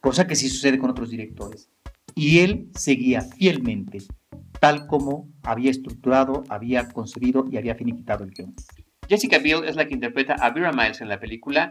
cosa 0.00 0.26
que 0.26 0.36
sí 0.36 0.48
sucede 0.48 0.78
con 0.78 0.90
otros 0.90 1.10
directores. 1.10 1.70
Y 2.14 2.40
él 2.40 2.70
seguía 2.74 3.22
fielmente, 3.22 3.98
tal 4.60 4.86
como 4.86 5.28
había 5.42 5.70
estructurado, 5.70 6.44
había 6.48 6.88
concebido 6.88 7.46
y 7.50 7.56
había 7.56 7.74
finiquitado 7.74 8.24
el 8.24 8.30
guion. 8.30 8.54
Jessica 9.08 9.38
Biel 9.38 9.64
es 9.64 9.76
la 9.76 9.86
que 9.86 9.94
interpreta 9.94 10.34
a 10.34 10.50
Vera 10.50 10.72
Miles 10.72 11.00
en 11.00 11.08
la 11.08 11.18
película. 11.18 11.70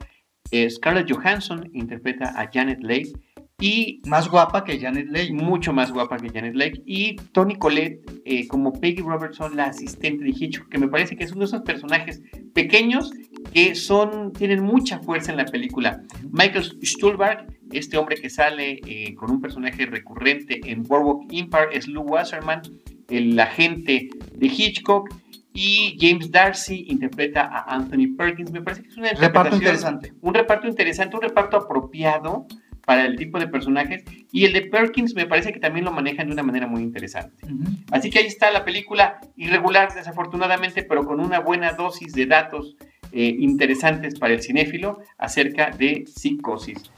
Eh, 0.51 0.69
Scarlett 0.69 1.09
Johansson 1.09 1.69
interpreta 1.73 2.33
a 2.39 2.49
Janet 2.51 2.81
Leigh. 2.81 3.13
Y 3.59 4.01
más 4.05 4.29
guapa 4.29 4.63
que 4.63 4.79
Janet 4.79 5.07
Leigh. 5.09 5.33
Mucho 5.33 5.73
más 5.73 5.91
guapa 5.91 6.17
que 6.17 6.29
Janet 6.29 6.55
Leigh. 6.55 6.83
Y 6.85 7.15
Tony 7.33 7.57
Collette 7.57 8.01
eh, 8.25 8.47
como 8.47 8.71
Peggy 8.73 9.01
Robertson, 9.01 9.55
la 9.55 9.65
asistente 9.65 10.23
de 10.23 10.29
Hitchcock, 10.29 10.69
que 10.69 10.77
me 10.77 10.87
parece 10.87 11.17
que 11.17 11.25
es 11.25 11.31
uno 11.31 11.41
de 11.41 11.45
esos 11.45 11.61
personajes 11.61 12.21
pequeños 12.53 13.11
que 13.53 13.75
son, 13.75 14.31
tienen 14.33 14.63
mucha 14.63 14.99
fuerza 14.99 15.31
en 15.31 15.37
la 15.37 15.45
película. 15.45 16.03
Michael 16.31 16.63
Stuhlbarg, 16.83 17.47
este 17.71 17.97
hombre 17.97 18.15
que 18.15 18.29
sale 18.29 18.79
eh, 18.85 19.15
con 19.15 19.31
un 19.31 19.41
personaje 19.41 19.85
recurrente 19.85 20.61
en 20.65 20.83
Boardwalk 20.83 21.31
Empire, 21.31 21.67
es 21.73 21.87
Lou 21.87 22.03
Wasserman, 22.03 22.61
el 23.09 23.39
agente 23.39 24.09
de 24.35 24.47
Hitchcock 24.47 25.09
y 25.53 25.97
James 25.99 26.31
Darcy 26.31 26.85
interpreta 26.87 27.41
a 27.41 27.75
Anthony 27.75 28.15
Perkins. 28.17 28.51
Me 28.51 28.61
parece 28.61 28.83
que 28.83 28.89
es 28.89 28.97
un 28.97 29.03
reparto 29.03 29.55
interesante. 29.55 30.13
Un 30.21 30.33
reparto 30.33 30.67
interesante, 30.67 31.15
un 31.15 31.21
reparto 31.21 31.57
apropiado 31.57 32.47
para 32.89 33.06
el 33.06 33.17
tipo 33.17 33.38
de 33.38 33.47
personajes. 33.47 34.04
Y 34.32 34.45
el 34.45 34.54
de 34.54 34.63
Perkins 34.63 35.13
me 35.13 35.28
parece 35.28 35.54
que 35.54 35.60
también 35.60 35.86
lo 35.86 35.91
manejan 35.91 36.25
de 36.25 36.34
una 36.34 36.41
manera 36.41 36.65
muy 36.65 36.82
interesante. 36.82 37.45
Así 37.91 38.10
que 38.10 38.17
ahí 38.17 38.25
está 38.25 38.49
la 38.49 38.65
película, 38.65 39.19
irregular 39.36 39.93
desafortunadamente, 39.93 40.82
pero 40.82 41.06
con 41.06 41.19
una 41.19 41.39
buena 41.39 41.73
dosis 41.73 42.13
de 42.13 42.25
datos 42.25 42.78
eh, 43.12 43.36
interesantes 43.38 44.17
para 44.17 44.34
el 44.34 44.41
cinéfilo 44.41 45.02
acerca 45.19 45.69
de 45.69 46.06
psicosis. 46.08 46.89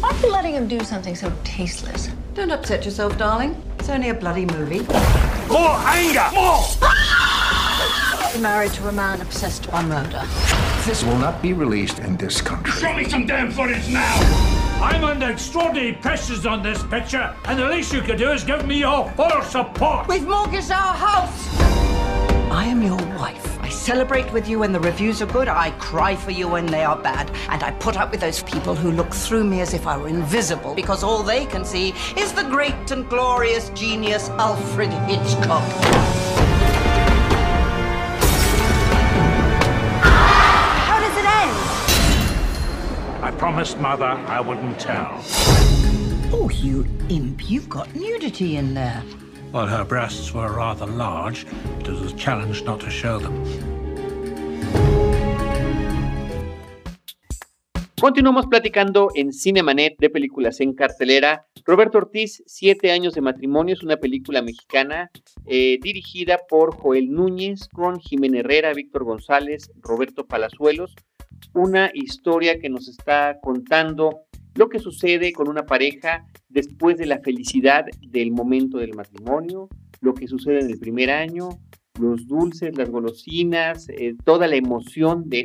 Why 0.00 0.08
are 0.08 0.18
you 0.22 0.32
letting 0.32 0.54
him 0.54 0.66
do 0.66 0.82
something 0.82 1.14
so 1.14 1.30
tasteless? 1.44 2.10
Don't 2.34 2.50
upset 2.50 2.86
yourself, 2.86 3.18
darling. 3.18 3.54
It's 3.78 3.90
only 3.90 4.08
a 4.08 4.14
bloody 4.14 4.46
movie. 4.46 4.80
More 5.50 5.76
anger! 5.84 6.24
More! 6.32 6.64
You're 8.32 8.42
married 8.42 8.72
to 8.72 8.88
a 8.88 8.92
man 8.92 9.20
obsessed 9.20 9.70
by 9.70 9.82
murder. 9.84 10.22
This 10.86 11.04
will 11.04 11.18
not 11.18 11.42
be 11.42 11.52
released 11.52 11.98
in 11.98 12.16
this 12.16 12.40
country. 12.40 12.80
Show 12.80 12.94
me 12.94 13.04
some 13.04 13.26
damn 13.26 13.50
footage 13.50 13.86
now! 13.90 14.65
I'm 14.80 15.04
under 15.04 15.30
extraordinary 15.30 15.94
pressures 15.94 16.44
on 16.44 16.62
this 16.62 16.82
picture, 16.84 17.34
and 17.46 17.58
the 17.58 17.66
least 17.66 17.94
you 17.94 18.02
could 18.02 18.18
do 18.18 18.30
is 18.30 18.44
give 18.44 18.66
me 18.66 18.80
your 18.80 19.10
full 19.12 19.42
support. 19.42 20.06
We've 20.06 20.26
mortgaged 20.26 20.70
our 20.70 20.94
house. 20.94 21.48
I 22.50 22.66
am 22.66 22.82
your 22.82 22.96
wife. 23.18 23.58
I 23.62 23.70
celebrate 23.70 24.30
with 24.32 24.46
you 24.48 24.58
when 24.58 24.72
the 24.72 24.80
reviews 24.80 25.22
are 25.22 25.26
good. 25.26 25.48
I 25.48 25.70
cry 25.72 26.14
for 26.14 26.30
you 26.30 26.46
when 26.46 26.66
they 26.66 26.84
are 26.84 26.96
bad. 26.96 27.30
And 27.48 27.62
I 27.62 27.70
put 27.72 27.96
up 27.96 28.10
with 28.10 28.20
those 28.20 28.42
people 28.42 28.74
who 28.74 28.92
look 28.92 29.14
through 29.14 29.44
me 29.44 29.60
as 29.60 29.72
if 29.72 29.86
I 29.86 29.96
were 29.96 30.08
invisible 30.08 30.74
because 30.74 31.02
all 31.02 31.22
they 31.22 31.46
can 31.46 31.64
see 31.64 31.94
is 32.16 32.32
the 32.32 32.44
great 32.44 32.90
and 32.90 33.08
glorious 33.08 33.70
genius 33.70 34.28
Alfred 34.30 34.92
Hitchcock. 35.08 36.35
Promised 43.38 43.78
Mother 43.78 44.18
I 44.26 44.40
wouldn't 44.40 44.78
tell. 44.80 45.20
Oh, 46.32 46.50
you 46.52 46.86
imp, 47.08 47.48
you've 47.50 47.68
got 47.68 47.94
nudity 47.94 48.56
in 48.56 48.74
there. 48.74 49.02
While 49.52 49.66
her 49.66 49.84
breasts 49.84 50.32
were 50.32 50.52
rather 50.52 50.86
large, 50.86 51.46
it 51.80 51.88
was 51.88 52.12
a 52.12 52.16
challenge 52.16 52.64
not 52.64 52.80
to 52.80 52.90
show 52.90 53.18
them. 53.18 53.34
Continuamos 58.00 58.46
platicando 58.46 59.08
en 59.14 59.32
Cinemanet 59.32 59.96
de 59.98 60.10
películas 60.10 60.60
en 60.60 60.74
cartelera. 60.74 61.46
Roberto 61.64 61.98
Ortiz, 61.98 62.42
Siete 62.46 62.92
años 62.92 63.14
de 63.14 63.22
matrimonio, 63.22 63.74
es 63.74 63.82
una 63.82 63.96
película 63.96 64.42
mexicana 64.42 65.10
eh, 65.46 65.78
dirigida 65.82 66.38
por 66.48 66.76
Joel 66.76 67.10
Núñez 67.10 67.68
con 67.72 67.98
Jimena 67.98 68.40
Herrera, 68.40 68.74
Víctor 68.74 69.04
González, 69.04 69.70
Roberto 69.80 70.26
Palazuelos. 70.26 70.94
Una 71.54 71.90
historia 71.94 72.58
que 72.58 72.68
nos 72.68 72.88
está 72.88 73.38
contando 73.40 74.26
lo 74.54 74.68
que 74.68 74.78
sucede 74.78 75.32
con 75.32 75.48
una 75.48 75.66
pareja 75.66 76.26
después 76.48 76.96
de 76.96 77.06
la 77.06 77.18
felicidad 77.20 77.84
del 78.00 78.32
momento 78.32 78.78
del 78.78 78.94
matrimonio, 78.94 79.68
lo 80.00 80.14
que 80.14 80.26
sucede 80.26 80.60
en 80.60 80.70
el 80.70 80.78
primer 80.78 81.10
año, 81.10 81.50
los 82.00 82.26
dulces, 82.26 82.76
las 82.76 82.90
golosinas, 82.90 83.88
eh, 83.90 84.14
toda 84.24 84.46
la 84.46 84.56
emoción 84.56 85.28
de, 85.28 85.44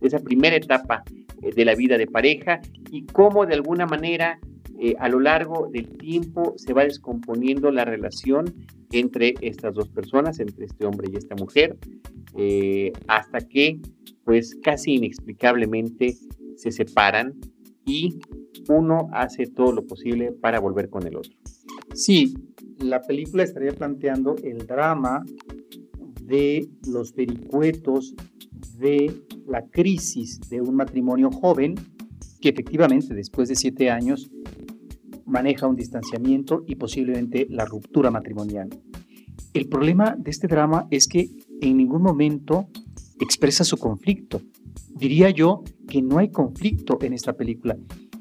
esa 0.00 0.18
primera 0.18 0.56
etapa 0.56 1.02
eh, 1.42 1.52
de 1.54 1.64
la 1.64 1.74
vida 1.74 1.98
de 1.98 2.06
pareja 2.06 2.60
y 2.90 3.06
cómo 3.06 3.46
de 3.46 3.54
alguna 3.54 3.86
manera 3.86 4.38
eh, 4.84 4.96
a 4.98 5.08
lo 5.08 5.20
largo 5.20 5.68
del 5.70 5.96
tiempo 5.96 6.54
se 6.56 6.72
va 6.72 6.82
descomponiendo 6.82 7.70
la 7.70 7.84
relación 7.84 8.52
entre 8.90 9.34
estas 9.40 9.74
dos 9.74 9.88
personas, 9.88 10.40
entre 10.40 10.66
este 10.66 10.84
hombre 10.84 11.08
y 11.12 11.16
esta 11.16 11.36
mujer, 11.36 11.78
hasta 13.06 13.40
que 13.40 13.78
pues 14.24 14.56
casi 14.62 14.94
inexplicablemente 14.94 16.16
se 16.56 16.72
separan 16.72 17.34
y 17.84 18.18
uno 18.68 19.08
hace 19.12 19.46
todo 19.46 19.72
lo 19.72 19.86
posible 19.86 20.32
para 20.32 20.60
volver 20.60 20.88
con 20.88 21.06
el 21.06 21.16
otro. 21.16 21.32
Sí, 21.94 22.34
la 22.78 23.02
película 23.02 23.42
estaría 23.42 23.72
planteando 23.72 24.36
el 24.42 24.66
drama 24.66 25.24
de 26.22 26.68
los 26.88 27.14
vericuetos 27.14 28.14
de 28.78 29.12
la 29.46 29.66
crisis 29.68 30.40
de 30.48 30.60
un 30.60 30.76
matrimonio 30.76 31.30
joven 31.30 31.74
que 32.40 32.48
efectivamente 32.48 33.14
después 33.14 33.48
de 33.48 33.54
siete 33.54 33.90
años 33.90 34.30
maneja 35.26 35.66
un 35.66 35.76
distanciamiento 35.76 36.64
y 36.66 36.76
posiblemente 36.76 37.46
la 37.50 37.64
ruptura 37.64 38.10
matrimonial. 38.10 38.68
El 39.54 39.68
problema 39.68 40.16
de 40.18 40.30
este 40.30 40.46
drama 40.46 40.86
es 40.90 41.06
que 41.06 41.30
en 41.60 41.76
ningún 41.76 42.02
momento 42.02 42.68
expresa 43.20 43.64
su 43.64 43.76
conflicto. 43.76 44.40
Diría 44.94 45.30
yo 45.30 45.62
que 45.88 46.02
no 46.02 46.18
hay 46.18 46.30
conflicto 46.30 46.98
en 47.02 47.12
esta 47.12 47.34
película. 47.34 47.76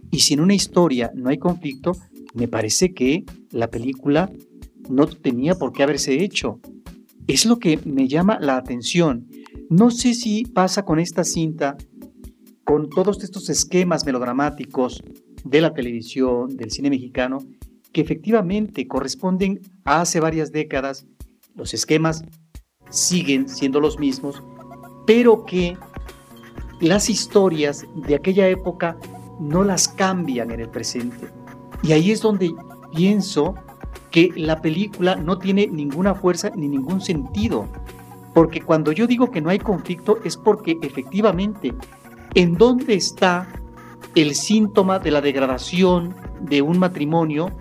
Y 0.09 0.19
si 0.19 0.33
en 0.33 0.41
una 0.41 0.53
historia 0.53 1.11
no 1.15 1.29
hay 1.29 1.37
conflicto, 1.37 1.93
me 2.33 2.47
parece 2.47 2.93
que 2.93 3.25
la 3.51 3.69
película 3.69 4.31
no 4.89 5.07
tenía 5.07 5.55
por 5.55 5.71
qué 5.71 5.83
haberse 5.83 6.23
hecho. 6.23 6.59
Es 7.27 7.45
lo 7.45 7.59
que 7.59 7.79
me 7.85 8.07
llama 8.07 8.39
la 8.41 8.57
atención. 8.57 9.27
No 9.69 9.89
sé 9.89 10.13
si 10.13 10.43
pasa 10.43 10.83
con 10.83 10.99
esta 10.99 11.23
cinta, 11.23 11.77
con 12.65 12.89
todos 12.89 13.23
estos 13.23 13.49
esquemas 13.49 14.05
melodramáticos 14.05 15.01
de 15.43 15.61
la 15.61 15.73
televisión, 15.73 16.55
del 16.55 16.71
cine 16.71 16.89
mexicano, 16.89 17.39
que 17.91 18.01
efectivamente 18.01 18.87
corresponden 18.87 19.59
a 19.83 20.01
hace 20.01 20.19
varias 20.19 20.51
décadas. 20.51 21.05
Los 21.55 21.73
esquemas 21.73 22.23
siguen 22.89 23.49
siendo 23.49 23.79
los 23.79 23.99
mismos, 23.99 24.41
pero 25.05 25.45
que 25.45 25.77
las 26.79 27.09
historias 27.09 27.85
de 27.95 28.15
aquella 28.15 28.47
época 28.47 28.97
no 29.39 29.63
las 29.63 29.87
cambian 29.87 30.51
en 30.51 30.61
el 30.61 30.69
presente. 30.69 31.27
Y 31.83 31.93
ahí 31.93 32.11
es 32.11 32.21
donde 32.21 32.53
pienso 32.95 33.55
que 34.11 34.29
la 34.35 34.61
película 34.61 35.15
no 35.15 35.37
tiene 35.37 35.67
ninguna 35.67 36.13
fuerza 36.13 36.51
ni 36.55 36.67
ningún 36.67 37.01
sentido. 37.01 37.67
Porque 38.33 38.61
cuando 38.61 38.91
yo 38.91 39.07
digo 39.07 39.31
que 39.31 39.41
no 39.41 39.49
hay 39.49 39.59
conflicto 39.59 40.19
es 40.23 40.37
porque 40.37 40.77
efectivamente, 40.81 41.73
¿en 42.35 42.55
dónde 42.55 42.93
está 42.93 43.47
el 44.15 44.35
síntoma 44.35 44.99
de 44.99 45.11
la 45.11 45.21
degradación 45.21 46.15
de 46.41 46.61
un 46.61 46.79
matrimonio 46.79 47.51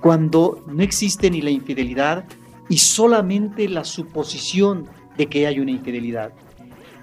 cuando 0.00 0.62
no 0.66 0.82
existe 0.82 1.30
ni 1.30 1.40
la 1.40 1.50
infidelidad 1.50 2.24
y 2.68 2.78
solamente 2.78 3.68
la 3.68 3.84
suposición 3.84 4.86
de 5.16 5.26
que 5.26 5.46
hay 5.46 5.60
una 5.60 5.70
infidelidad? 5.70 6.32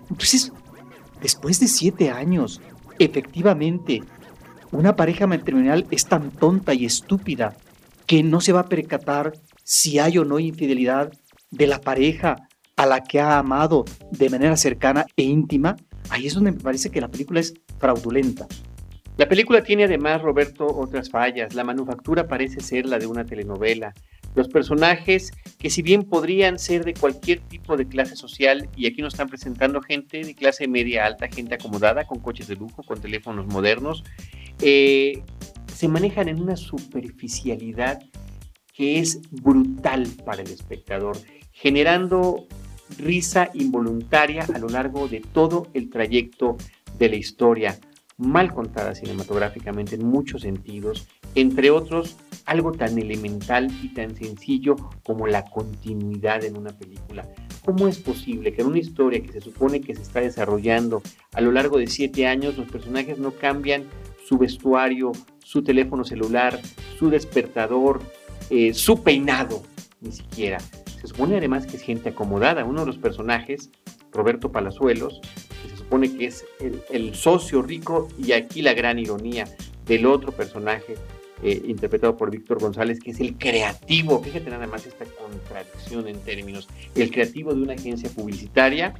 Entonces, 0.09 0.51
después 1.21 1.59
de 1.59 1.67
siete 1.67 2.09
años, 2.09 2.61
efectivamente, 2.99 4.01
una 4.71 4.95
pareja 4.95 5.27
matrimonial 5.27 5.85
es 5.91 6.05
tan 6.05 6.31
tonta 6.31 6.73
y 6.73 6.85
estúpida 6.85 7.55
que 8.05 8.23
no 8.23 8.41
se 8.41 8.53
va 8.53 8.61
a 8.61 8.69
percatar 8.69 9.33
si 9.63 9.99
hay 9.99 10.17
o 10.17 10.25
no 10.25 10.39
infidelidad 10.39 11.11
de 11.49 11.67
la 11.67 11.81
pareja 11.81 12.47
a 12.75 12.85
la 12.85 13.03
que 13.03 13.19
ha 13.19 13.37
amado 13.37 13.85
de 14.11 14.29
manera 14.29 14.57
cercana 14.57 15.05
e 15.15 15.23
íntima, 15.23 15.75
ahí 16.09 16.27
es 16.27 16.33
donde 16.33 16.51
me 16.51 16.59
parece 16.59 16.89
que 16.89 17.01
la 17.01 17.09
película 17.09 17.39
es 17.39 17.53
fraudulenta. 17.81 18.47
La 19.17 19.27
película 19.27 19.61
tiene 19.61 19.83
además, 19.83 20.21
Roberto, 20.21 20.65
otras 20.65 21.09
fallas. 21.09 21.53
La 21.53 21.63
manufactura 21.63 22.27
parece 22.27 22.61
ser 22.61 22.85
la 22.85 22.97
de 22.97 23.07
una 23.07 23.25
telenovela. 23.25 23.93
Los 24.35 24.47
personajes, 24.47 25.31
que 25.59 25.69
si 25.69 25.81
bien 25.81 26.03
podrían 26.03 26.57
ser 26.57 26.85
de 26.85 26.93
cualquier 26.93 27.41
tipo 27.41 27.75
de 27.75 27.85
clase 27.85 28.15
social, 28.15 28.69
y 28.77 28.87
aquí 28.87 29.01
nos 29.01 29.13
están 29.13 29.27
presentando 29.27 29.81
gente 29.81 30.23
de 30.23 30.33
clase 30.33 30.67
media 30.67 31.05
alta, 31.05 31.27
gente 31.27 31.55
acomodada, 31.55 32.05
con 32.05 32.19
coches 32.19 32.47
de 32.47 32.55
lujo, 32.55 32.83
con 32.83 33.01
teléfonos 33.01 33.45
modernos, 33.47 34.05
eh, 34.61 35.21
se 35.75 35.87
manejan 35.89 36.29
en 36.29 36.41
una 36.41 36.55
superficialidad 36.55 37.99
que 38.73 38.99
es 38.99 39.19
brutal 39.31 40.07
para 40.25 40.41
el 40.41 40.49
espectador, 40.49 41.17
generando 41.51 42.47
risa 42.97 43.49
involuntaria 43.53 44.45
a 44.53 44.59
lo 44.59 44.67
largo 44.67 45.07
de 45.07 45.19
todo 45.19 45.67
el 45.73 45.89
trayecto 45.89 46.57
de 46.97 47.09
la 47.09 47.15
historia, 47.15 47.79
mal 48.17 48.53
contada 48.53 48.93
cinematográficamente 48.93 49.95
en 49.95 50.05
muchos 50.05 50.43
sentidos, 50.43 51.07
entre 51.35 51.71
otros 51.71 52.17
algo 52.45 52.71
tan 52.71 52.97
elemental 52.97 53.69
y 53.81 53.93
tan 53.93 54.15
sencillo 54.15 54.75
como 55.03 55.27
la 55.27 55.45
continuidad 55.45 56.43
en 56.43 56.57
una 56.57 56.71
película. 56.71 57.27
¿Cómo 57.65 57.87
es 57.87 57.99
posible 57.99 58.53
que 58.53 58.61
en 58.61 58.67
una 58.67 58.79
historia 58.79 59.21
que 59.21 59.31
se 59.31 59.41
supone 59.41 59.81
que 59.81 59.95
se 59.95 60.01
está 60.01 60.19
desarrollando 60.19 61.01
a 61.33 61.41
lo 61.41 61.51
largo 61.51 61.77
de 61.77 61.87
siete 61.87 62.27
años 62.27 62.57
los 62.57 62.69
personajes 62.69 63.19
no 63.19 63.31
cambian 63.31 63.85
su 64.25 64.37
vestuario, 64.37 65.11
su 65.43 65.63
teléfono 65.63 66.03
celular, 66.03 66.59
su 66.97 67.09
despertador, 67.09 68.01
eh, 68.49 68.73
su 68.73 69.03
peinado, 69.03 69.61
ni 70.01 70.11
siquiera? 70.11 70.59
Se 70.99 71.07
supone 71.07 71.37
además 71.37 71.65
que 71.65 71.77
es 71.77 71.83
gente 71.83 72.09
acomodada. 72.09 72.65
Uno 72.65 72.81
de 72.81 72.87
los 72.87 72.97
personajes, 72.97 73.71
Roberto 74.11 74.51
Palazuelos, 74.51 75.21
supone 75.91 76.17
que 76.17 76.27
es 76.27 76.45
el, 76.89 77.13
socio 77.15 77.61
rico 77.61 78.07
y 78.17 78.31
aquí 78.31 78.61
la 78.61 78.73
gran 78.73 78.97
ironía 78.97 79.43
del 79.85 80.05
otro 80.05 80.31
personaje 80.31 80.95
eh, 81.43 81.61
interpretado 81.65 82.15
por 82.15 82.31
Víctor 82.31 82.61
González, 82.61 82.97
que 83.01 83.11
es 83.11 83.19
el 83.19 83.37
creativo, 83.37 84.23
fíjate 84.23 84.49
nada 84.49 84.67
más 84.67 84.85
esta 84.85 85.03
contradicción 85.03 86.07
en 86.07 86.17
términos, 86.21 86.69
el 86.95 87.11
creativo 87.11 87.53
de 87.53 87.61
una 87.61 87.73
agencia 87.73 88.09
publicitaria, 88.09 88.93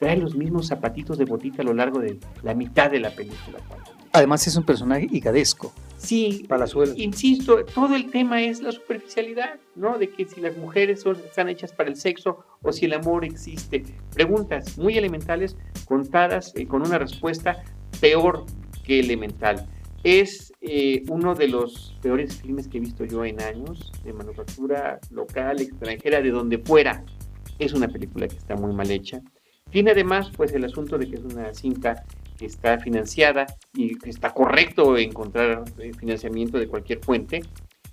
trae 0.00 0.16
los 0.16 0.34
mismos 0.34 0.66
zapatitos 0.66 1.16
de 1.16 1.26
botita 1.26 1.62
a 1.62 1.64
lo 1.64 1.74
largo 1.74 2.00
de 2.00 2.18
la 2.42 2.54
mitad 2.54 2.90
de 2.90 2.98
la 2.98 3.10
película. 3.10 3.60
Además 4.10 4.44
es 4.48 4.56
un 4.56 4.64
personaje 4.64 5.06
higadesco. 5.08 5.72
Sí, 5.98 6.46
insisto, 6.96 7.64
todo 7.64 7.96
el 7.96 8.10
tema 8.10 8.42
es 8.42 8.60
la 8.60 8.70
superficialidad, 8.70 9.58
¿no? 9.74 9.98
De 9.98 10.10
que 10.10 10.26
si 10.26 10.40
las 10.40 10.56
mujeres 10.56 11.00
son, 11.00 11.16
están 11.16 11.48
hechas 11.48 11.72
para 11.72 11.88
el 11.88 11.96
sexo 11.96 12.44
o 12.62 12.72
si 12.72 12.84
el 12.84 12.92
amor 12.92 13.24
existe. 13.24 13.82
Preguntas 14.14 14.78
muy 14.78 14.96
elementales 14.98 15.56
contadas 15.86 16.52
eh, 16.54 16.66
con 16.66 16.82
una 16.82 16.98
respuesta 16.98 17.64
peor 18.00 18.44
que 18.84 19.00
elemental. 19.00 19.66
es 20.04 20.52
eh, 20.60 21.02
uno 21.08 21.34
de 21.34 21.48
los 21.48 21.96
peores 22.00 22.40
filmes 22.40 22.68
que 22.68 22.78
he 22.78 22.80
visto 22.80 23.04
yo 23.04 23.24
en 23.24 23.40
años, 23.40 23.90
de 24.04 24.12
manufactura 24.12 25.00
local, 25.10 25.60
extranjera, 25.60 26.20
de 26.20 26.30
donde 26.30 26.58
fuera. 26.58 27.02
Es 27.58 27.72
una 27.72 27.88
película 27.88 28.28
que 28.28 28.36
está 28.36 28.54
muy 28.54 28.72
mal 28.72 28.90
hecha. 28.90 29.20
Tiene 29.70 29.90
además 29.90 30.30
pues 30.36 30.52
el 30.52 30.64
asunto 30.64 30.98
de 30.98 31.08
que 31.08 31.16
es 31.16 31.24
una 31.24 31.52
cinta 31.54 32.04
está 32.40 32.78
financiada 32.78 33.46
y 33.74 33.96
está 34.06 34.34
correcto 34.34 34.96
encontrar 34.98 35.64
eh, 35.78 35.92
financiamiento 35.94 36.58
de 36.58 36.68
cualquier 36.68 36.98
fuente 37.00 37.42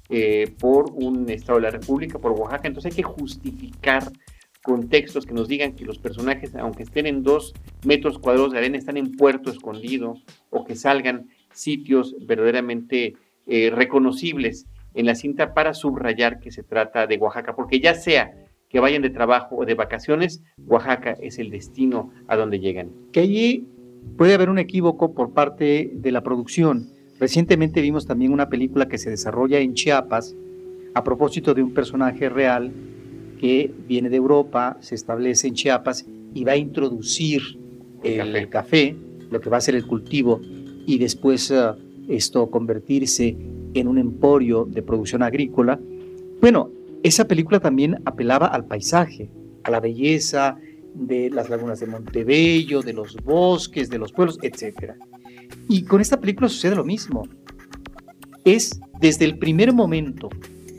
eh, 0.10 0.54
por 0.60 0.92
un 0.92 1.30
Estado 1.30 1.60
de 1.60 1.64
la 1.64 1.72
República, 1.72 2.20
por 2.20 2.32
Oaxaca. 2.32 2.68
Entonces 2.68 2.92
hay 2.92 2.98
que 2.98 3.04
justificar 3.04 4.04
contextos 4.62 5.26
que 5.26 5.34
nos 5.34 5.48
digan 5.48 5.74
que 5.74 5.86
los 5.86 6.00
personajes, 6.00 6.56
aunque 6.56 6.84
estén 6.84 7.06
en 7.06 7.24
dos 7.24 7.54
metros 7.86 8.18
cuadrados 8.20 8.52
de 8.52 8.58
arena, 8.58 8.78
están 8.78 8.98
en 8.98 9.12
puerto 9.12 9.50
escondido 9.50 10.16
o 10.50 10.66
que 10.66 10.76
salgan 10.76 11.30
sitios 11.52 12.16
verdaderamente 12.26 13.16
eh, 13.46 13.72
reconocibles 13.74 14.66
en 14.94 15.06
la 15.06 15.16
cinta 15.16 15.54
para 15.54 15.74
subrayar 15.74 16.40
que 16.40 16.52
se 16.52 16.64
trata 16.64 17.08
de 17.08 17.18
Oaxaca, 17.18 17.56
porque 17.56 17.80
ya 17.80 17.94
sea 17.94 18.32
que 18.70 18.80
vayan 18.80 19.02
de 19.04 19.10
trabajo 19.10 19.58
o 19.58 19.66
de 19.66 19.76
vacaciones, 19.76 20.42
Oaxaca 20.66 21.16
es 21.22 21.38
el 21.38 21.52
destino 21.52 22.12
a 22.28 22.36
donde 22.36 22.60
llegan. 22.60 22.92
Que 23.12 23.20
allí 23.20 23.68
puede 24.18 24.34
haber 24.34 24.50
un 24.50 24.60
equívoco 24.60 25.14
por 25.14 25.34
parte 25.34 25.92
de 25.94 26.12
la 26.12 26.22
producción. 26.22 26.90
Recientemente 27.20 27.82
vimos 27.82 28.06
también 28.06 28.34
una 28.34 28.50
película 28.50 28.88
que 28.88 28.98
se 28.98 29.10
desarrolla 29.10 29.60
en 29.60 29.74
Chiapas 29.74 30.36
a 30.94 31.04
propósito 31.04 31.54
de 31.54 31.64
un 31.64 31.74
personaje 31.74 32.30
real 32.30 32.72
que 33.40 33.74
viene 33.88 34.10
de 34.10 34.18
Europa, 34.18 34.78
se 34.80 34.96
establece 34.96 35.48
en 35.48 35.54
Chiapas 35.56 36.06
y 36.34 36.44
va 36.44 36.54
a 36.54 36.58
introducir 36.58 37.42
el, 38.04 38.50
café. 38.50 38.96
lo 39.30 39.42
que 39.42 39.50
va 39.50 39.58
a 39.58 39.62
ser 39.62 39.76
el 39.76 39.86
cultivo, 39.86 40.42
y 40.86 40.98
después 40.98 41.50
eh, 41.52 41.72
esto 42.08 42.50
convertirse 42.50 43.36
en 43.74 43.88
un 43.88 43.98
emporio 43.98 44.66
de 44.66 44.82
producción 44.82 45.24
agrícola. 45.24 45.80
Bueno, 46.42 46.70
esa 47.04 47.28
película 47.28 47.60
también 47.60 48.02
apelaba 48.06 48.48
al 48.48 48.66
paisaje, 48.66 49.30
a 49.64 49.72
la 49.72 49.80
belleza 49.80 50.58
de 50.94 51.30
las 51.30 51.50
lagunas 51.50 51.80
de 51.80 51.88
Montebello, 51.88 52.82
de 52.82 52.94
los 52.94 53.16
bosques, 53.18 53.90
de 53.90 53.98
los 53.98 54.12
pueblos, 54.12 54.38
etc. 54.42 54.94
Y 55.68 55.84
con 55.84 56.02
esta 56.02 56.20
película 56.20 56.50
sucede 56.50 56.76
lo 56.76 56.84
mismo. 56.84 57.28
Es 58.46 58.80
desde 59.00 59.26
el 59.26 59.38
primer 59.38 59.74
momento 59.74 60.30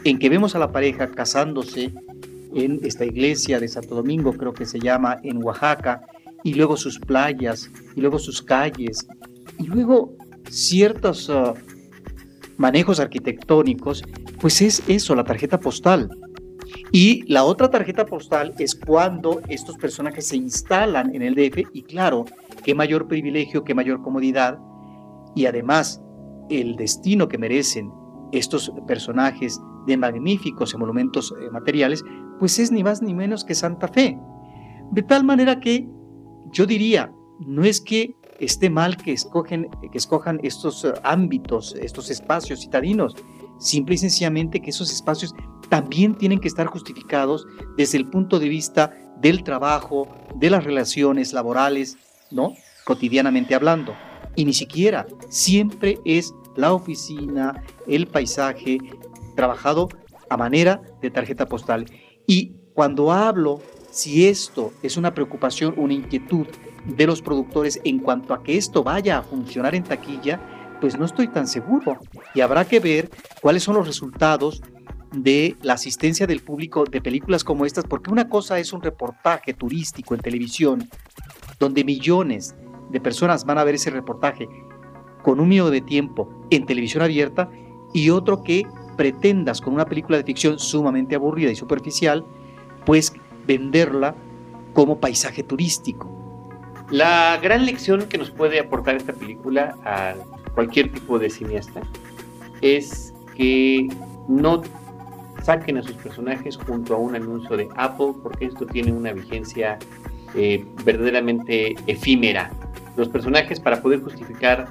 en 0.05 0.18
que 0.18 0.29
vemos 0.29 0.55
a 0.55 0.59
la 0.59 0.70
pareja 0.70 1.11
casándose 1.11 1.92
en 2.55 2.81
esta 2.85 3.05
iglesia 3.05 3.59
de 3.59 3.68
Santo 3.68 3.94
Domingo, 3.94 4.33
creo 4.35 4.53
que 4.53 4.66
se 4.66 4.79
llama, 4.79 5.18
en 5.22 5.42
Oaxaca, 5.42 6.03
y 6.44 6.55
luego 6.55 6.77
sus 6.77 6.98
playas, 6.98 7.70
y 7.96 8.00
luego 8.00 8.18
sus 8.18 8.42
calles, 8.42 9.07
y 9.59 9.66
luego 9.66 10.14
ciertos 10.48 11.31
ah, 11.31 11.55
manejos 12.57 13.00
arquitectónicos, 13.00 14.05
pues 14.40 14.62
es 14.62 14.83
eso, 14.88 15.14
la 15.14 15.24
tarjeta 15.24 15.59
postal. 15.59 16.11
Y 16.93 17.23
la 17.31 17.45
otra 17.45 17.71
tarjeta 17.71 18.07
postal 18.07 18.55
es 18.59 18.75
cuando 18.75 19.41
estos 19.49 19.77
personajes 19.77 20.27
se 20.27 20.37
instalan 20.37 21.15
en 21.15 21.23
el 21.23 21.35
DF 21.35 21.69
y 21.73 21.83
claro, 21.83 22.25
qué 22.63 22.75
mayor 22.75 23.09
privilegio, 23.09 23.65
qué 23.65 23.75
mayor 23.75 24.03
comodidad 24.03 24.59
y 25.35 25.47
además 25.47 26.03
el 26.51 26.77
destino 26.77 27.29
que 27.29 27.39
merecen 27.39 27.91
estos 28.33 28.73
personajes 28.87 29.61
de 29.87 29.97
magníficos 29.97 30.77
monumentos 30.77 31.35
eh, 31.41 31.51
materiales, 31.51 32.03
pues 32.39 32.59
es 32.59 32.73
ni 32.73 32.83
más 32.83 33.03
ni 33.03 33.15
menos 33.15 33.45
que 33.45 33.55
Santa 33.55 33.89
Fe. 33.89 34.19
De 34.91 35.03
tal 35.03 35.25
manera 35.25 35.61
que 35.61 35.89
yo 36.53 36.67
diría, 36.67 37.13
no 37.41 37.65
es 37.65 37.81
que 37.81 38.17
esté 38.39 38.71
mal 38.71 38.97
que, 38.97 39.13
escogen, 39.13 39.69
que 39.91 39.99
escojan 39.99 40.41
estos 40.43 40.85
eh, 40.85 40.93
ámbitos, 41.03 41.75
estos 41.81 42.11
espacios 42.11 42.61
citadinos, 42.61 43.15
simple 43.59 43.95
y 43.95 43.99
sencillamente 43.99 44.61
que 44.61 44.71
esos 44.71 44.93
espacios 44.93 45.35
también 45.75 46.15
tienen 46.15 46.39
que 46.39 46.47
estar 46.47 46.69
justificados 46.69 47.49
desde 47.77 47.99
el 47.99 48.07
punto 48.07 48.39
de 48.39 48.49
vista 48.49 48.97
del 49.17 49.43
trabajo, 49.43 50.07
de 50.37 50.49
las 50.49 50.63
relaciones 50.63 51.33
laborales, 51.33 51.99
¿no? 52.31 52.55
Cotidianamente 52.85 53.57
hablando. 53.57 53.93
Y 54.37 54.45
ni 54.45 54.53
siquiera 54.53 55.05
siempre 55.31 55.99
es 56.05 56.33
la 56.55 56.73
oficina, 56.73 57.61
el 57.89 58.07
paisaje, 58.07 58.79
trabajado 59.35 59.89
a 60.31 60.37
manera 60.37 60.81
de 61.03 61.11
tarjeta 61.11 61.47
postal. 61.47 61.87
Y 62.25 62.53
cuando 62.73 63.11
hablo, 63.11 63.61
si 63.91 64.29
esto 64.29 64.73
es 64.81 64.97
una 64.97 65.13
preocupación, 65.13 65.75
una 65.77 65.95
inquietud 65.95 66.47
de 66.85 67.07
los 67.09 67.21
productores 67.21 67.81
en 67.83 67.99
cuanto 67.99 68.33
a 68.33 68.45
que 68.45 68.57
esto 68.57 68.85
vaya 68.85 69.19
a 69.19 69.23
funcionar 69.25 69.75
en 69.75 69.83
taquilla, 69.83 70.39
pues 70.81 70.97
no 70.97 71.05
estoy 71.05 71.27
tan 71.27 71.49
seguro. 71.49 71.99
Y 72.33 72.43
habrá 72.43 72.65
que 72.65 72.79
ver 72.79 73.11
cuáles 73.43 73.65
son 73.65 73.75
los 73.75 73.89
resultados 73.89 74.63
de 75.22 75.57
la 75.62 75.74
asistencia 75.74 76.27
del 76.27 76.40
público 76.40 76.85
de 76.85 77.00
películas 77.00 77.44
como 77.44 77.64
estas, 77.66 77.85
porque 77.85 78.11
una 78.11 78.29
cosa 78.29 78.59
es 78.59 78.72
un 78.72 78.83
reportaje 78.83 79.55
turístico 79.55 80.14
en 80.14 80.20
televisión, 80.20 80.88
donde 81.59 81.85
millones 81.85 82.55
de 82.90 83.00
personas 83.00 83.44
van 83.44 83.59
a 83.59 83.64
ver 83.64 83.77
ese 83.77 83.90
reportaje 83.90 84.48
con 85.22 85.40
un 85.40 85.48
mínimo 85.48 85.70
de 85.70 85.81
tiempo 85.81 86.29
en 86.50 86.66
televisión 86.66 87.03
abierta, 87.03 87.50
y 87.92 88.11
otro 88.11 88.42
que 88.42 88.66
pretendas 88.96 89.61
con 89.61 89.74
una 89.74 89.87
película 89.87 90.18
de 90.18 90.24
ficción 90.24 90.59
sumamente 90.59 91.14
aburrida 91.14 91.50
y 91.50 91.57
superficial, 91.57 92.24
pues 92.85 93.12
venderla 93.46 94.14
como 94.72 94.98
paisaje 94.98 95.42
turístico. 95.42 96.11
La 96.90 97.38
gran 97.42 97.64
lección 97.64 98.09
que 98.09 98.18
nos 98.18 98.31
puede 98.31 98.61
aportar 98.61 98.96
esta 98.96 99.12
película 99.12 99.77
a 99.85 100.14
cualquier 100.55 100.92
tipo 100.92 101.18
de 101.18 101.31
cineasta 101.31 101.81
es 102.61 103.14
que 103.37 103.88
no 104.29 104.62
saquen 105.45 105.77
a 105.77 105.83
sus 105.83 105.97
personajes 105.97 106.57
junto 106.57 106.95
a 106.95 106.99
un 106.99 107.15
anuncio 107.15 107.57
de 107.57 107.69
Apple 107.77 108.15
porque 108.23 108.47
esto 108.47 108.65
tiene 108.65 108.93
una 108.93 109.13
vigencia 109.13 109.79
eh, 110.35 110.65
verdaderamente 110.85 111.77
efímera. 111.87 112.51
Los 112.97 113.09
personajes 113.09 113.61
para 113.61 113.83
poder 113.83 114.03
justificar 114.03 114.69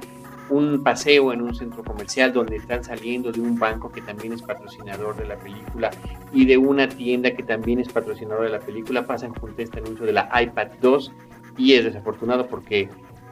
un 0.50 0.84
paseo 0.84 1.32
en 1.32 1.42
un 1.42 1.56
centro 1.56 1.84
comercial 1.84 2.34
donde 2.34 2.58
están 2.58 2.84
saliendo 2.84 3.32
de 3.32 3.40
un 3.40 3.58
banco 3.58 3.92
que 3.92 4.02
también 4.02 4.34
es 4.34 4.42
patrocinador 4.42 5.16
de 5.16 5.26
la 5.26 5.36
película 5.38 5.92
y 6.34 6.46
de 6.46 6.58
una 6.58 6.90
tienda 6.90 7.32
que 7.32 7.44
también 7.44 7.80
es 7.80 7.90
patrocinador 7.90 8.46
de 8.46 8.50
la 8.50 8.60
película, 8.60 9.06
pasan 9.06 9.34
junto 9.36 9.62
a 9.62 9.64
este 9.64 9.80
anuncio 9.80 10.06
de 10.06 10.14
la 10.14 10.30
iPad 10.42 10.68
2 10.82 11.12
y 11.58 11.74
es 11.74 11.86
desafortunado 11.86 12.48
porque 12.48 12.90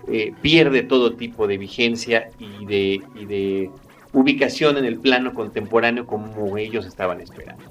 eh, 0.07 0.33
pierde 0.41 0.83
todo 0.83 1.13
tipo 1.13 1.47
de 1.47 1.57
vigencia 1.57 2.29
y 2.39 2.65
de, 2.65 3.01
y 3.15 3.25
de 3.25 3.71
ubicación 4.13 4.77
en 4.77 4.85
el 4.85 4.99
plano 4.99 5.33
contemporáneo 5.33 6.05
como 6.05 6.57
ellos 6.57 6.85
estaban 6.85 7.21
esperando. 7.21 7.63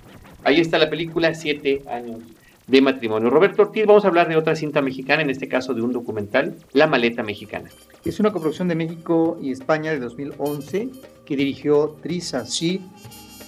Ahí 0.42 0.61
está 0.61 0.79
la 0.79 0.88
película, 0.88 1.35
Siete 1.35 1.83
años 1.90 2.20
de 2.66 2.81
matrimonio. 2.81 3.31
Roberto 3.31 3.62
Ortiz, 3.62 3.85
vamos 3.85 4.05
a 4.05 4.09
hablar 4.09 4.29
de 4.29 4.37
otra 4.37 4.55
cinta 4.55 4.81
mexicana, 4.81 5.22
en 5.22 5.31
este 5.31 5.48
caso 5.48 5.74
de 5.74 5.83
un 5.83 5.92
documental, 5.92 6.55
La 6.72 6.87
Maleta 6.87 7.22
Mexicana. 7.22 7.68
Es 8.05 8.20
una 8.20 8.33
coproducción 8.33 8.68
de 8.68 8.76
México 8.76 9.38
y 9.42 9.50
España 9.50 9.90
de 9.90 9.98
2011 9.98 10.88
que 11.26 11.37
dirigió 11.37 11.96
Trisa 12.00 12.44
Shi 12.44 12.81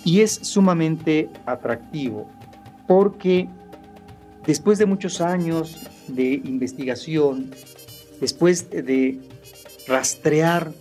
y 0.04 0.20
es 0.20 0.32
sumamente 0.42 1.28
atractivo 1.46 2.28
porque 2.88 3.48
después 4.44 4.78
de 4.78 4.86
muchos 4.86 5.20
años 5.20 5.88
de 6.08 6.42
investigación, 6.44 7.52
después 8.20 8.70
de 8.70 9.20
rastrear 9.86 10.72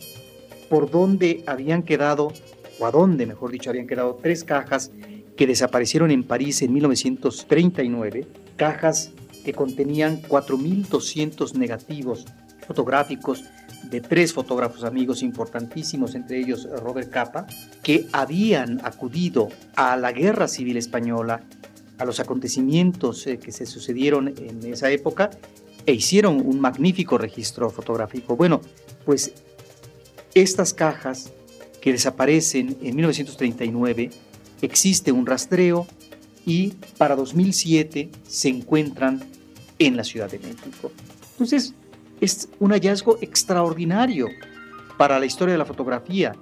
por 0.71 0.89
dónde 0.89 1.43
habían 1.47 1.83
quedado, 1.83 2.31
o 2.79 2.85
a 2.85 2.91
dónde, 2.91 3.25
mejor 3.25 3.51
dicho, 3.51 3.69
habían 3.69 3.87
quedado 3.87 4.17
tres 4.21 4.45
cajas 4.45 4.89
que 5.35 5.45
desaparecieron 5.45 6.11
en 6.11 6.23
París 6.23 6.61
en 6.61 6.71
1939, 6.71 8.25
cajas 8.55 9.11
que 9.43 9.51
contenían 9.51 10.21
4.200 10.21 11.55
negativos 11.55 12.25
fotográficos 12.65 13.43
de 13.89 13.99
tres 13.99 14.31
fotógrafos 14.31 14.85
amigos 14.85 15.23
importantísimos, 15.23 16.15
entre 16.15 16.39
ellos 16.39 16.69
Robert 16.81 17.09
Capa, 17.09 17.47
que 17.83 18.07
habían 18.13 18.79
acudido 18.85 19.49
a 19.75 19.97
la 19.97 20.13
Guerra 20.13 20.47
Civil 20.47 20.77
Española, 20.77 21.41
a 21.97 22.05
los 22.05 22.21
acontecimientos 22.21 23.27
eh, 23.27 23.39
que 23.39 23.51
se 23.51 23.65
sucedieron 23.65 24.29
en 24.29 24.71
esa 24.71 24.89
época 24.89 25.31
e 25.85 25.91
hicieron 25.91 26.41
un 26.45 26.61
magnífico 26.61 27.17
registro 27.17 27.69
fotográfico. 27.69 28.37
Bueno, 28.37 28.61
pues 29.05 29.33
estas 30.33 30.73
cajas 30.73 31.31
que 31.81 31.91
desaparecen 31.91 32.77
en 32.81 32.95
1939, 32.95 34.11
existe 34.61 35.11
un 35.11 35.25
rastreo 35.25 35.87
y 36.45 36.69
para 36.97 37.15
2007 37.15 38.09
se 38.27 38.49
encuentran 38.49 39.23
en 39.79 39.97
la 39.97 40.03
Ciudad 40.03 40.29
de 40.29 40.39
México. 40.39 40.91
Entonces, 41.31 41.73
es 42.19 42.47
un 42.59 42.71
hallazgo 42.71 43.17
extraordinario 43.21 44.27
para 44.97 45.19
la 45.19 45.25
historia 45.25 45.53
de 45.53 45.57
la 45.57 45.65
fotografía, 45.65 46.35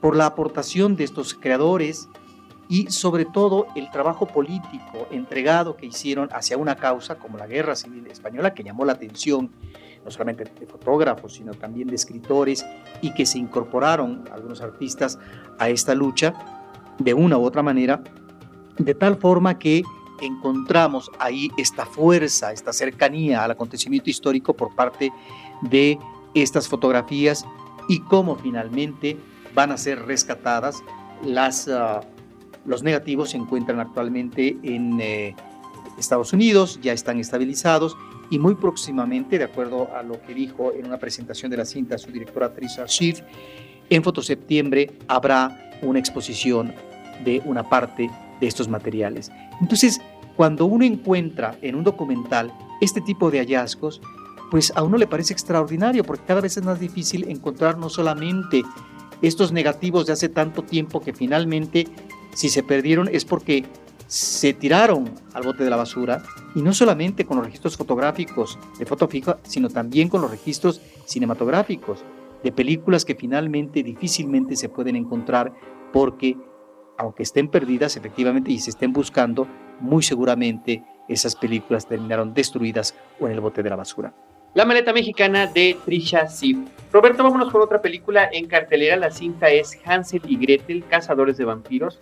por 0.00 0.14
la 0.14 0.26
aportación 0.26 0.94
de 0.94 1.04
estos 1.04 1.34
creadores 1.34 2.08
y 2.68 2.90
sobre 2.90 3.24
todo 3.24 3.66
el 3.74 3.90
trabajo 3.90 4.26
político 4.26 5.08
entregado 5.10 5.76
que 5.76 5.86
hicieron 5.86 6.28
hacia 6.32 6.56
una 6.56 6.76
causa 6.76 7.16
como 7.16 7.38
la 7.38 7.46
Guerra 7.46 7.74
Civil 7.74 8.06
Española, 8.06 8.54
que 8.54 8.62
llamó 8.62 8.84
la 8.84 8.92
atención 8.92 9.50
no 10.04 10.10
solamente 10.10 10.44
de 10.44 10.66
fotógrafos, 10.66 11.34
sino 11.34 11.52
también 11.54 11.88
de 11.88 11.94
escritores, 11.94 12.64
y 13.00 13.12
que 13.14 13.26
se 13.26 13.38
incorporaron 13.38 14.24
algunos 14.32 14.60
artistas 14.60 15.18
a 15.58 15.68
esta 15.68 15.94
lucha 15.94 16.34
de 16.98 17.14
una 17.14 17.38
u 17.38 17.44
otra 17.44 17.62
manera, 17.62 18.02
de 18.78 18.94
tal 18.94 19.16
forma 19.16 19.58
que 19.58 19.82
encontramos 20.20 21.10
ahí 21.18 21.50
esta 21.56 21.86
fuerza, 21.86 22.52
esta 22.52 22.72
cercanía 22.72 23.44
al 23.44 23.52
acontecimiento 23.52 24.10
histórico 24.10 24.54
por 24.54 24.74
parte 24.74 25.12
de 25.62 25.98
estas 26.34 26.68
fotografías 26.68 27.46
y 27.88 28.00
cómo 28.00 28.36
finalmente 28.36 29.16
van 29.54 29.72
a 29.72 29.76
ser 29.76 30.06
rescatadas. 30.06 30.82
Las, 31.24 31.68
uh, 31.68 32.00
los 32.64 32.82
negativos 32.82 33.30
se 33.30 33.36
encuentran 33.36 33.80
actualmente 33.80 34.56
en 34.62 35.00
eh, 35.00 35.34
Estados 35.98 36.32
Unidos, 36.32 36.78
ya 36.82 36.92
están 36.92 37.18
estabilizados 37.18 37.96
y 38.30 38.38
muy 38.38 38.54
próximamente, 38.54 39.38
de 39.38 39.44
acuerdo 39.44 39.94
a 39.94 40.02
lo 40.02 40.20
que 40.22 40.34
dijo 40.34 40.72
en 40.72 40.86
una 40.86 40.98
presentación 40.98 41.50
de 41.50 41.56
la 41.56 41.64
cinta 41.64 41.98
su 41.98 42.10
directora 42.10 42.52
Trisha 42.52 42.86
Schiff, 42.86 43.20
en 43.90 44.02
Fotoseptiembre 44.02 44.92
habrá 45.08 45.70
una 45.82 45.98
exposición 45.98 46.74
de 47.24 47.40
una 47.44 47.68
parte 47.68 48.10
de 48.40 48.46
estos 48.46 48.68
materiales. 48.68 49.30
Entonces, 49.60 50.00
cuando 50.36 50.66
uno 50.66 50.84
encuentra 50.84 51.56
en 51.62 51.74
un 51.74 51.84
documental 51.84 52.52
este 52.80 53.00
tipo 53.00 53.30
de 53.30 53.38
hallazgos, 53.38 54.00
pues 54.50 54.72
a 54.76 54.82
uno 54.82 54.96
le 54.96 55.06
parece 55.06 55.32
extraordinario 55.32 56.04
porque 56.04 56.24
cada 56.26 56.40
vez 56.40 56.56
es 56.56 56.64
más 56.64 56.80
difícil 56.80 57.28
encontrar 57.28 57.76
no 57.78 57.88
solamente 57.88 58.62
estos 59.20 59.52
negativos 59.52 60.06
de 60.06 60.12
hace 60.12 60.28
tanto 60.28 60.62
tiempo 60.62 61.00
que 61.00 61.12
finalmente 61.12 61.88
si 62.34 62.48
se 62.48 62.62
perdieron 62.62 63.08
es 63.12 63.24
porque 63.24 63.64
se 64.08 64.54
tiraron 64.54 65.10
al 65.34 65.42
bote 65.44 65.62
de 65.62 65.70
la 65.70 65.76
basura 65.76 66.22
y 66.54 66.62
no 66.62 66.72
solamente 66.72 67.26
con 67.26 67.36
los 67.36 67.46
registros 67.46 67.76
fotográficos 67.76 68.58
de 68.78 68.86
foto 68.86 69.06
fija, 69.06 69.38
sino 69.42 69.68
también 69.68 70.08
con 70.08 70.22
los 70.22 70.30
registros 70.30 70.80
cinematográficos 71.04 72.02
de 72.42 72.50
películas 72.50 73.04
que 73.04 73.14
finalmente 73.14 73.82
difícilmente 73.82 74.56
se 74.56 74.70
pueden 74.70 74.96
encontrar 74.96 75.52
porque 75.92 76.36
aunque 76.96 77.22
estén 77.22 77.48
perdidas 77.48 77.96
efectivamente 77.96 78.50
y 78.50 78.58
se 78.58 78.70
estén 78.70 78.92
buscando, 78.92 79.46
muy 79.78 80.02
seguramente 80.02 80.82
esas 81.06 81.36
películas 81.36 81.86
terminaron 81.86 82.34
destruidas 82.34 82.94
o 83.20 83.26
en 83.26 83.32
el 83.32 83.40
bote 83.40 83.62
de 83.62 83.70
la 83.70 83.76
basura. 83.76 84.14
La 84.54 84.64
maleta 84.64 84.92
mexicana 84.92 85.46
de 85.46 85.76
Trisha 85.84 86.26
Sif. 86.28 86.58
Roberto, 86.90 87.22
vámonos 87.22 87.52
con 87.52 87.60
otra 87.60 87.82
película 87.82 88.28
en 88.32 88.46
cartelera. 88.46 88.96
La 88.96 89.10
cinta 89.10 89.50
es 89.50 89.78
Hansel 89.84 90.22
y 90.26 90.36
Gretel, 90.38 90.84
Cazadores 90.88 91.36
de 91.36 91.44
Vampiros. 91.44 91.98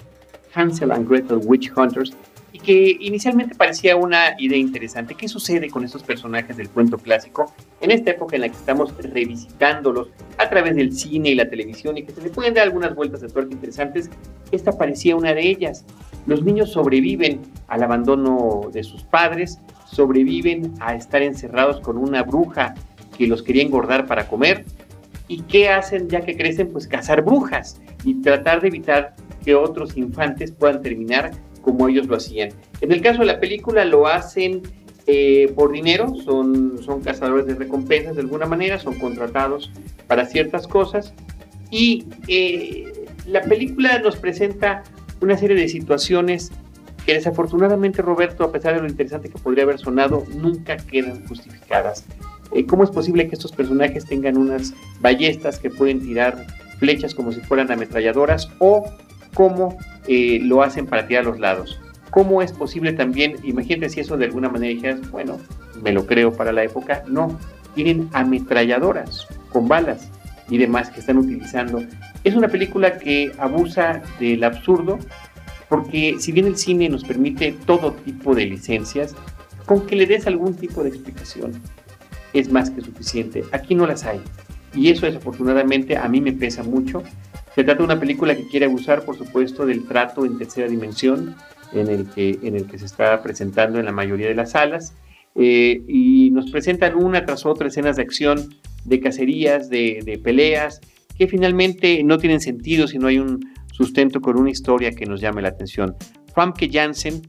Hansel 0.57 0.91
and 0.91 1.09
Gretel 1.09 1.41
Witch 1.45 1.71
Hunters 1.77 2.17
y 2.53 2.59
que 2.59 2.97
inicialmente 3.01 3.55
parecía 3.55 3.97
una 3.97 4.35
idea 4.39 4.57
interesante. 4.57 5.15
¿Qué 5.15 5.29
sucede 5.29 5.69
con 5.69 5.85
estos 5.85 6.03
personajes 6.03 6.57
del 6.57 6.71
cuento 6.71 6.97
clásico 6.97 7.53
en 7.83 7.91
esta 7.91 8.13
época 8.13 8.37
en 8.37 8.43
la 8.43 8.49
que 8.49 8.57
estamos 8.57 8.95
revisitándolos 8.97 10.09
a 10.39 10.49
través 10.49 10.75
del 10.75 10.93
cine 10.95 11.31
y 11.31 11.35
la 11.35 11.51
televisión 11.51 11.99
y 11.99 12.05
que 12.05 12.13
se 12.13 12.23
le 12.23 12.31
pueden 12.31 12.55
dar 12.55 12.65
algunas 12.65 12.95
vueltas 12.95 13.21
de 13.21 13.29
tuerca 13.29 13.53
interesantes? 13.53 14.09
Esta 14.53 14.73
parecía 14.73 15.17
una 15.17 15.35
de 15.35 15.47
ellas. 15.47 15.85
Los 16.27 16.43
niños 16.43 16.73
sobreviven 16.73 17.43
al 17.69 17.83
abandono 17.83 18.71
de 18.73 18.83
sus 18.83 19.03
padres, 19.03 19.59
sobreviven 19.85 20.73
a 20.81 20.95
estar 20.95 21.21
encerrados 21.21 21.81
con 21.81 21.99
una 21.99 22.23
bruja 22.23 22.75
que 23.19 23.27
los 23.27 23.43
quería 23.43 23.63
engordar 23.63 24.07
para 24.07 24.29
comer. 24.29 24.65
¿Y 25.29 25.43
qué 25.43 25.69
hacen 25.69 26.09
ya 26.09 26.23
que 26.23 26.37
crecen? 26.37 26.73
Pues 26.73 26.87
cazar 26.87 27.23
brujas 27.23 27.81
y 28.05 28.15
tratar 28.23 28.61
de 28.61 28.69
evitar 28.69 29.15
que 29.47 29.55
otros 29.55 29.97
infantes 29.97 30.51
puedan 30.51 30.83
terminar 30.83 31.31
como 31.63 31.89
ellos 31.89 32.07
lo 32.09 32.17
hacían. 32.17 32.51
En 32.81 32.93
el 32.93 33.01
caso 33.01 33.21
de 33.21 33.27
la 33.27 33.41
película 33.41 33.85
lo 33.85 34.07
hacen 34.07 34.63
eh, 35.07 35.53
por 35.55 35.73
dinero, 35.73 36.15
son, 36.17 36.83
son 36.83 37.01
cazadores 37.01 37.47
de 37.47 37.55
recompensas 37.55 38.17
de 38.17 38.23
alguna 38.23 38.45
manera, 38.45 38.79
son 38.79 38.99
contratados 38.99 39.71
para 40.09 40.27
ciertas 40.27 40.67
cosas 40.67 41.15
y 41.71 42.07
eh, 42.27 43.07
la 43.27 43.43
película 43.43 44.01
nos 44.01 44.17
presenta 44.17 44.83
una 45.21 45.39
serie 45.39 45.57
de 45.57 45.69
situaciones 45.69 46.51
que 47.05 47.15
desafortunadamente 47.15 48.03
Roberto, 48.03 48.43
a 48.43 48.51
pesar 48.51 48.75
de 48.75 48.81
lo 48.81 48.89
interesante 48.89 49.29
que 49.29 49.39
podría 49.39 49.63
haber 49.63 49.79
sonado, 49.79 50.25
nunca 50.35 50.77
quedan 50.77 51.25
justificadas. 51.29 52.05
Eh, 52.53 52.67
¿Cómo 52.67 52.83
es 52.83 52.91
posible 52.91 53.29
que 53.29 53.37
estos 53.37 53.53
personajes 53.53 54.07
tengan 54.07 54.37
unas 54.37 54.75
ballestas 55.01 55.61
que 55.61 55.71
pueden 55.71 56.01
tirar 56.01 56.47
flechas 56.79 57.15
como 57.15 57.31
si 57.31 57.41
fueran 57.41 57.71
ametralladoras 57.71 58.49
o 58.59 58.85
cómo 59.37 59.77
eh, 60.09 60.41
lo 60.43 60.63
hacen 60.63 60.87
para 60.87 61.07
tirar 61.07 61.25
a 61.25 61.29
los 61.29 61.39
lados. 61.39 61.79
¿Cómo 62.11 62.41
es 62.41 62.53
posible 62.53 62.95
también, 62.95 63.37
imagínate 63.45 63.91
si 63.91 64.01
eso 64.01 64.17
de 64.17 64.25
alguna 64.25 64.49
manera 64.49 64.75
dijeras, 64.75 65.11
bueno, 65.11 65.39
me 65.83 65.93
lo 65.93 66.07
creo 66.07 66.33
para 66.33 66.53
la 66.53 66.65
época, 66.65 67.05
no, 67.07 67.39
tienen 67.75 68.09
ametralladoras 68.15 69.27
con 69.51 69.69
balas 69.69 70.11
y 70.49 70.57
demás 70.57 70.89
que 70.89 71.01
están 71.01 71.19
utilizando. 71.19 71.83
Es 72.25 72.35
una 72.35 72.49
película 72.49 72.99
que 72.99 73.31
abusa 73.39 74.03
del 74.19 74.43
absurdo, 74.43 74.99
porque 75.69 76.17
si 76.19 76.33
bien 76.33 76.47
el 76.47 76.57
cine 76.57 76.89
nos 76.89 77.05
permite 77.05 77.55
todo 77.67 77.93
tipo 77.93 78.35
de 78.35 78.47
licencias, 78.47 79.15
con 79.67 79.87
que 79.87 79.97
le 79.97 80.07
des 80.07 80.27
algún 80.27 80.55
tipo 80.55 80.83
de 80.83 80.89
explicación 80.89 81.53
es 82.33 82.51
más 82.51 82.71
que 82.71 82.81
suficiente. 82.81 83.45
Aquí 83.53 83.75
no 83.75 83.87
las 83.87 84.05
hay. 84.05 84.21
Y 84.75 84.91
eso 84.91 85.07
desafortunadamente 85.07 85.97
a 85.97 86.09
mí 86.09 86.21
me 86.21 86.33
pesa 86.33 86.63
mucho 86.63 87.03
se 87.57 87.65
trata 87.65 87.79
de 87.79 87.85
una 87.85 87.99
película 87.99 88.37
que 88.37 88.47
quiere 88.47 88.67
abusar, 88.67 89.07
por 89.07 89.17
supuesto, 89.17 89.65
del 89.65 89.87
trato 89.87 90.27
en 90.27 90.37
tercera 90.37 90.69
dimensión 90.69 91.35
en 91.73 91.89
el 91.89 92.07
que, 92.07 92.79
se 92.79 92.85
está 92.85 93.23
presentando 93.23 93.79
en 93.79 93.87
la 93.87 93.93
mayoría 93.93 94.29
de 94.29 94.35
las 94.35 94.51
salas. 94.51 94.95
Eh, 95.35 95.81
y 95.89 96.31
nos 96.33 96.51
presentan 96.51 96.95
una 96.95 97.25
tras 97.25 97.47
otra 97.47 97.69
escenas 97.69 97.97
de 97.97 98.03
acción, 98.03 98.55
de 98.85 99.01
cacerías, 99.01 99.71
de, 99.71 100.21
peleas, 100.23 100.83
que 101.17 101.29
finalmente 101.29 102.03
no 102.05 102.19
tienen 102.19 102.41
sentido 102.41 102.87
si 102.87 102.99
no 102.99 103.07
hay 103.07 103.21
un 103.21 103.41
sustento 103.73 104.21
con 104.21 104.39
una 104.39 104.51
historia 104.51 104.91
que 104.91 105.07
nos 105.07 105.23
llame 105.23 105.41
la 105.41 105.49
atención. 105.49 105.97
Famke 106.35 106.69
Janssen 106.71 107.23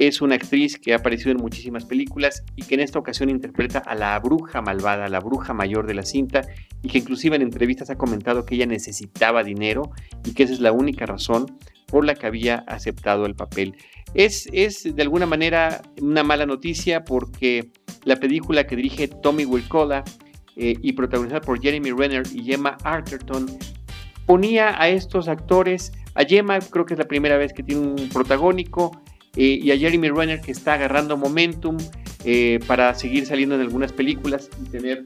es 0.00 0.22
una 0.22 0.36
actriz 0.36 0.78
que 0.78 0.94
ha 0.94 0.96
aparecido 0.96 1.32
en 1.32 1.36
muchísimas 1.36 1.84
películas 1.84 2.42
y 2.56 2.62
que 2.62 2.74
en 2.74 2.80
esta 2.80 2.98
ocasión 2.98 3.28
interpreta 3.28 3.80
a 3.80 3.94
la 3.94 4.18
bruja 4.18 4.62
malvada, 4.62 5.08
la 5.08 5.20
bruja 5.20 5.52
mayor 5.52 5.86
de 5.86 5.92
la 5.92 6.04
cinta, 6.04 6.40
y 6.82 6.88
que 6.88 6.96
inclusive 6.96 7.36
en 7.36 7.42
entrevistas 7.42 7.90
ha 7.90 7.96
comentado 7.96 8.46
que 8.46 8.54
ella 8.54 8.64
necesitaba 8.64 9.44
dinero 9.44 9.90
y 10.24 10.32
que 10.32 10.44
esa 10.44 10.54
es 10.54 10.60
la 10.60 10.72
única 10.72 11.04
razón 11.04 11.54
por 11.86 12.06
la 12.06 12.14
que 12.14 12.26
había 12.26 12.64
aceptado 12.66 13.26
el 13.26 13.34
papel. 13.34 13.76
Es, 14.14 14.48
es 14.54 14.84
de 14.84 15.02
alguna 15.02 15.26
manera 15.26 15.82
una 16.00 16.22
mala 16.22 16.46
noticia 16.46 17.04
porque 17.04 17.70
la 18.04 18.16
película 18.16 18.66
que 18.66 18.76
dirige 18.76 19.06
Tommy 19.06 19.44
Wilcola 19.44 20.02
eh, 20.56 20.76
y 20.80 20.94
protagonizada 20.94 21.42
por 21.42 21.60
Jeremy 21.60 21.90
Renner 21.90 22.22
y 22.32 22.42
Gemma 22.42 22.78
Arterton 22.84 23.46
ponía 24.24 24.80
a 24.80 24.88
estos 24.88 25.28
actores, 25.28 25.92
a 26.14 26.24
Gemma 26.24 26.58
creo 26.58 26.86
que 26.86 26.94
es 26.94 26.98
la 26.98 27.06
primera 27.06 27.36
vez 27.36 27.52
que 27.52 27.62
tiene 27.62 27.82
un 27.82 28.08
protagónico, 28.08 29.02
eh, 29.36 29.58
y 29.62 29.70
a 29.70 29.76
Jeremy 29.76 30.08
Renner 30.08 30.40
que 30.40 30.52
está 30.52 30.74
agarrando 30.74 31.16
momentum 31.16 31.76
eh, 32.24 32.60
para 32.66 32.94
seguir 32.94 33.26
saliendo 33.26 33.54
en 33.54 33.62
algunas 33.62 33.92
películas 33.92 34.50
y 34.60 34.68
tener 34.68 35.04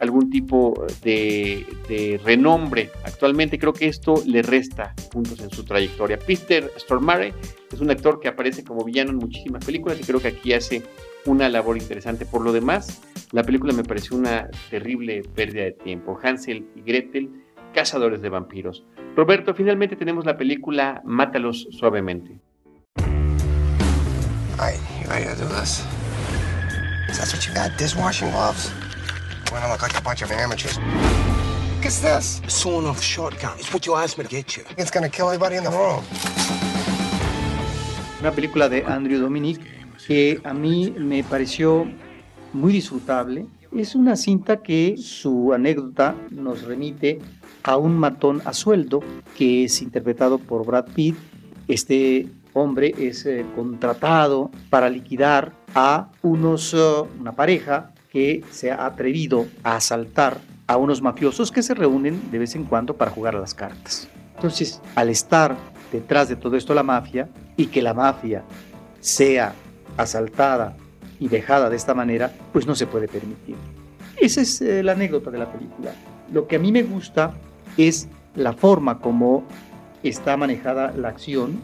algún 0.00 0.30
tipo 0.30 0.74
de, 1.02 2.20
renombre. 2.24 2.90
Actualmente 3.04 3.58
creo 3.58 3.72
que 3.72 3.86
esto 3.86 4.22
le 4.26 4.42
resta 4.42 4.94
puntos 5.10 5.40
en 5.40 5.50
su 5.50 5.64
trayectoria. 5.64 6.18
Peter 6.18 6.70
Stormare 6.76 7.32
es 7.72 7.80
un 7.80 7.90
actor 7.90 8.20
que 8.20 8.28
aparece 8.28 8.64
como 8.64 8.84
villano 8.84 9.10
en 9.10 9.16
muchísimas 9.16 9.64
películas 9.64 9.98
y 10.00 10.04
creo 10.04 10.20
que 10.20 10.28
aquí 10.28 10.52
hace 10.52 10.82
una 11.24 11.48
labor 11.48 11.76
interesante. 11.76 12.26
Por 12.26 12.42
lo 12.42 12.52
demás, 12.52 13.02
la 13.32 13.42
película 13.42 13.72
me 13.72 13.84
pareció 13.84 14.16
una 14.16 14.50
terrible 14.70 15.22
pérdida 15.34 15.64
de 15.64 15.72
tiempo. 15.72 16.18
Hansel 16.22 16.66
y 16.74 16.82
Gretel, 16.82 17.30
cazadores 17.72 18.20
de 18.22 18.28
vampiros. 18.28 18.84
Roberto, 19.14 19.54
finalmente 19.54 19.96
tenemos 19.96 20.26
la 20.26 20.36
película 20.36 21.00
Mátalos 21.04 21.68
suavemente. 21.70 22.40
Alright, 24.58 24.80
you 25.02 25.06
ready 25.10 25.26
to 25.26 25.36
do 25.36 25.44
this? 25.48 25.84
Is 27.10 27.18
that 27.18 27.28
what 27.30 27.46
you 27.46 27.52
got? 27.52 27.76
Dishwashing 27.76 28.30
gloves? 28.30 28.72
We're 29.52 29.60
gonna 29.60 29.70
look 29.70 29.82
like 29.82 29.98
a 29.98 30.00
bunch 30.00 30.22
of 30.22 30.32
amateurs. 30.32 30.78
What 30.78 31.84
is 31.84 32.00
this? 32.00 32.40
A 32.42 32.48
sawn 32.48 32.86
off 32.86 33.02
shotgun. 33.02 33.58
It's 33.58 33.70
what 33.70 33.84
you 33.84 33.94
asked 33.96 34.16
me 34.16 34.24
to 34.24 34.30
get 34.30 34.56
you. 34.56 34.64
It's 34.78 34.90
gonna 34.90 35.10
kill 35.10 35.26
everybody 35.26 35.56
in 35.56 35.64
the 35.64 35.70
room. 35.70 36.02
Una 38.20 38.32
película 38.32 38.70
de 38.70 38.82
Andrew 38.86 39.20
Dominic 39.20 39.60
que 40.06 40.40
a 40.42 40.54
mí 40.54 40.90
me 40.96 41.22
pareció 41.22 41.86
muy 42.54 42.72
disfrutable. 42.72 43.48
Es 43.76 43.94
una 43.94 44.16
cinta 44.16 44.62
que 44.62 44.96
su 44.96 45.52
anécdota 45.52 46.14
nos 46.30 46.62
remite 46.62 47.18
a 47.62 47.76
un 47.76 47.98
matón 47.98 48.40
a 48.46 48.54
sueldo 48.54 49.02
que 49.36 49.64
es 49.64 49.82
interpretado 49.82 50.38
por 50.38 50.64
Brad 50.64 50.86
Pitt. 50.94 51.14
Este 51.68 52.26
hombre 52.56 52.94
es 52.98 53.26
eh, 53.26 53.44
contratado 53.54 54.50
para 54.70 54.88
liquidar 54.88 55.52
a 55.74 56.08
unos, 56.22 56.74
eh, 56.74 56.78
una 57.20 57.32
pareja 57.32 57.92
que 58.10 58.42
se 58.50 58.70
ha 58.70 58.86
atrevido 58.86 59.46
a 59.62 59.76
asaltar 59.76 60.38
a 60.66 60.76
unos 60.76 61.02
mafiosos 61.02 61.52
que 61.52 61.62
se 61.62 61.74
reúnen 61.74 62.30
de 62.30 62.38
vez 62.38 62.54
en 62.56 62.64
cuando 62.64 62.96
para 62.96 63.10
jugar 63.10 63.36
a 63.36 63.40
las 63.40 63.54
cartas. 63.54 64.08
Entonces, 64.34 64.80
al 64.94 65.10
estar 65.10 65.56
detrás 65.92 66.28
de 66.28 66.36
todo 66.36 66.56
esto 66.56 66.74
la 66.74 66.82
mafia 66.82 67.28
y 67.56 67.66
que 67.66 67.82
la 67.82 67.94
mafia 67.94 68.42
sea 69.00 69.54
asaltada 69.96 70.76
y 71.20 71.28
dejada 71.28 71.70
de 71.70 71.76
esta 71.76 71.94
manera, 71.94 72.32
pues 72.52 72.66
no 72.66 72.74
se 72.74 72.86
puede 72.86 73.08
permitir. 73.08 73.56
Esa 74.16 74.40
es 74.40 74.60
eh, 74.60 74.82
la 74.82 74.92
anécdota 74.92 75.30
de 75.30 75.38
la 75.38 75.50
película. 75.50 75.92
Lo 76.32 76.46
que 76.46 76.56
a 76.56 76.58
mí 76.58 76.72
me 76.72 76.82
gusta 76.82 77.34
es 77.76 78.08
la 78.34 78.52
forma 78.52 78.98
como 78.98 79.44
está 80.02 80.36
manejada 80.36 80.92
la 80.92 81.08
acción. 81.08 81.60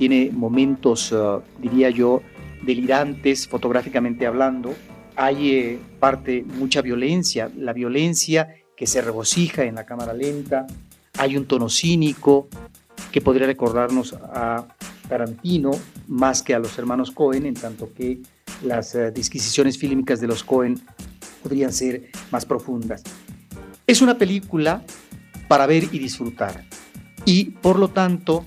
Tiene 0.00 0.30
momentos, 0.32 1.12
eh, 1.12 1.16
diría 1.60 1.90
yo, 1.90 2.22
delirantes 2.62 3.46
fotográficamente 3.46 4.26
hablando. 4.26 4.74
Hay 5.14 5.50
eh, 5.50 5.78
parte, 5.98 6.42
mucha 6.42 6.80
violencia, 6.80 7.50
la 7.54 7.74
violencia 7.74 8.48
que 8.74 8.86
se 8.86 9.02
regocija 9.02 9.64
en 9.64 9.74
la 9.74 9.84
cámara 9.84 10.14
lenta. 10.14 10.66
Hay 11.18 11.36
un 11.36 11.44
tono 11.44 11.68
cínico 11.68 12.48
que 13.12 13.20
podría 13.20 13.46
recordarnos 13.46 14.14
a 14.14 14.68
Tarantino 15.06 15.72
más 16.08 16.42
que 16.42 16.54
a 16.54 16.58
los 16.58 16.78
hermanos 16.78 17.10
Cohen, 17.10 17.44
en 17.44 17.52
tanto 17.52 17.92
que 17.92 18.20
las 18.62 18.94
eh, 18.94 19.10
disquisiciones 19.10 19.76
fílmicas 19.76 20.18
de 20.18 20.28
los 20.28 20.42
Cohen 20.42 20.80
podrían 21.42 21.74
ser 21.74 22.08
más 22.30 22.46
profundas. 22.46 23.02
Es 23.86 24.00
una 24.00 24.16
película 24.16 24.82
para 25.46 25.66
ver 25.66 25.84
y 25.92 25.98
disfrutar. 25.98 26.64
Y 27.26 27.50
por 27.50 27.78
lo 27.78 27.88
tanto 27.88 28.46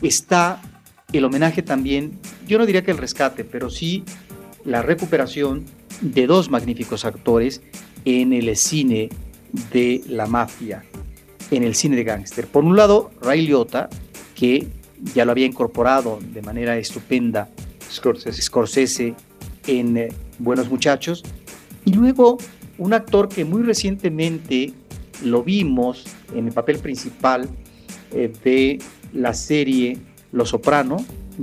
está 0.00 0.60
el 1.18 1.24
homenaje 1.24 1.62
también, 1.62 2.18
yo 2.46 2.58
no 2.58 2.66
diría 2.66 2.82
que 2.82 2.90
el 2.90 2.98
rescate, 2.98 3.44
pero 3.44 3.70
sí 3.70 4.04
la 4.64 4.82
recuperación 4.82 5.64
de 6.00 6.26
dos 6.26 6.50
magníficos 6.50 7.04
actores 7.04 7.62
en 8.04 8.32
el 8.32 8.56
cine 8.56 9.08
de 9.72 10.02
la 10.08 10.26
mafia, 10.26 10.84
en 11.50 11.62
el 11.62 11.74
cine 11.74 11.96
de 11.96 12.04
gángster. 12.04 12.46
Por 12.46 12.64
un 12.64 12.76
lado, 12.76 13.10
Ray 13.20 13.46
Liotta, 13.46 13.88
que 14.34 14.68
ya 15.14 15.24
lo 15.24 15.32
había 15.32 15.46
incorporado 15.46 16.18
de 16.20 16.42
manera 16.42 16.76
estupenda 16.76 17.48
Scorsese, 17.90 18.42
Scorsese 18.42 19.14
en 19.66 19.96
eh, 19.96 20.08
Buenos 20.38 20.68
Muchachos, 20.68 21.22
y 21.84 21.92
luego 21.92 22.38
un 22.78 22.92
actor 22.92 23.28
que 23.28 23.44
muy 23.44 23.62
recientemente 23.62 24.72
lo 25.22 25.42
vimos 25.44 26.04
en 26.34 26.48
el 26.48 26.52
papel 26.52 26.78
principal 26.78 27.48
eh, 28.12 28.32
de 28.42 28.78
la 29.12 29.32
serie 29.32 29.98
Los 30.34 30.50
Soprano, 30.50 30.96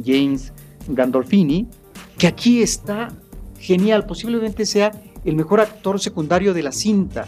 James 0.06 0.52
Gandolfini, 0.88 1.68
que 2.18 2.28
aquí 2.28 2.62
está 2.62 3.08
genial, 3.58 4.06
posiblemente 4.06 4.66
sea 4.66 4.92
el 5.24 5.36
mejor 5.36 5.62
actor 5.62 6.00
secundario 6.00 6.54
de 6.54 6.62
la 6.62 6.74
cinta, 6.74 7.26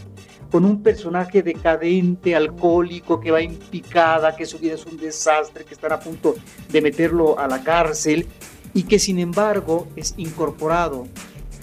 con 0.51 0.65
un 0.65 0.83
personaje 0.83 1.41
decadente, 1.41 2.35
alcohólico, 2.35 3.19
que 3.19 3.31
va 3.31 3.39
en 3.41 3.55
picada, 3.55 4.35
que 4.35 4.45
su 4.45 4.59
vida 4.59 4.73
es 4.73 4.85
un 4.85 4.97
desastre, 4.97 5.63
que 5.63 5.73
están 5.73 5.93
a 5.93 5.99
punto 5.99 6.35
de 6.69 6.81
meterlo 6.81 7.39
a 7.39 7.47
la 7.47 7.63
cárcel 7.63 8.27
y 8.73 8.83
que 8.83 8.99
sin 8.99 9.17
embargo 9.19 9.87
es 9.95 10.13
incorporado 10.17 11.07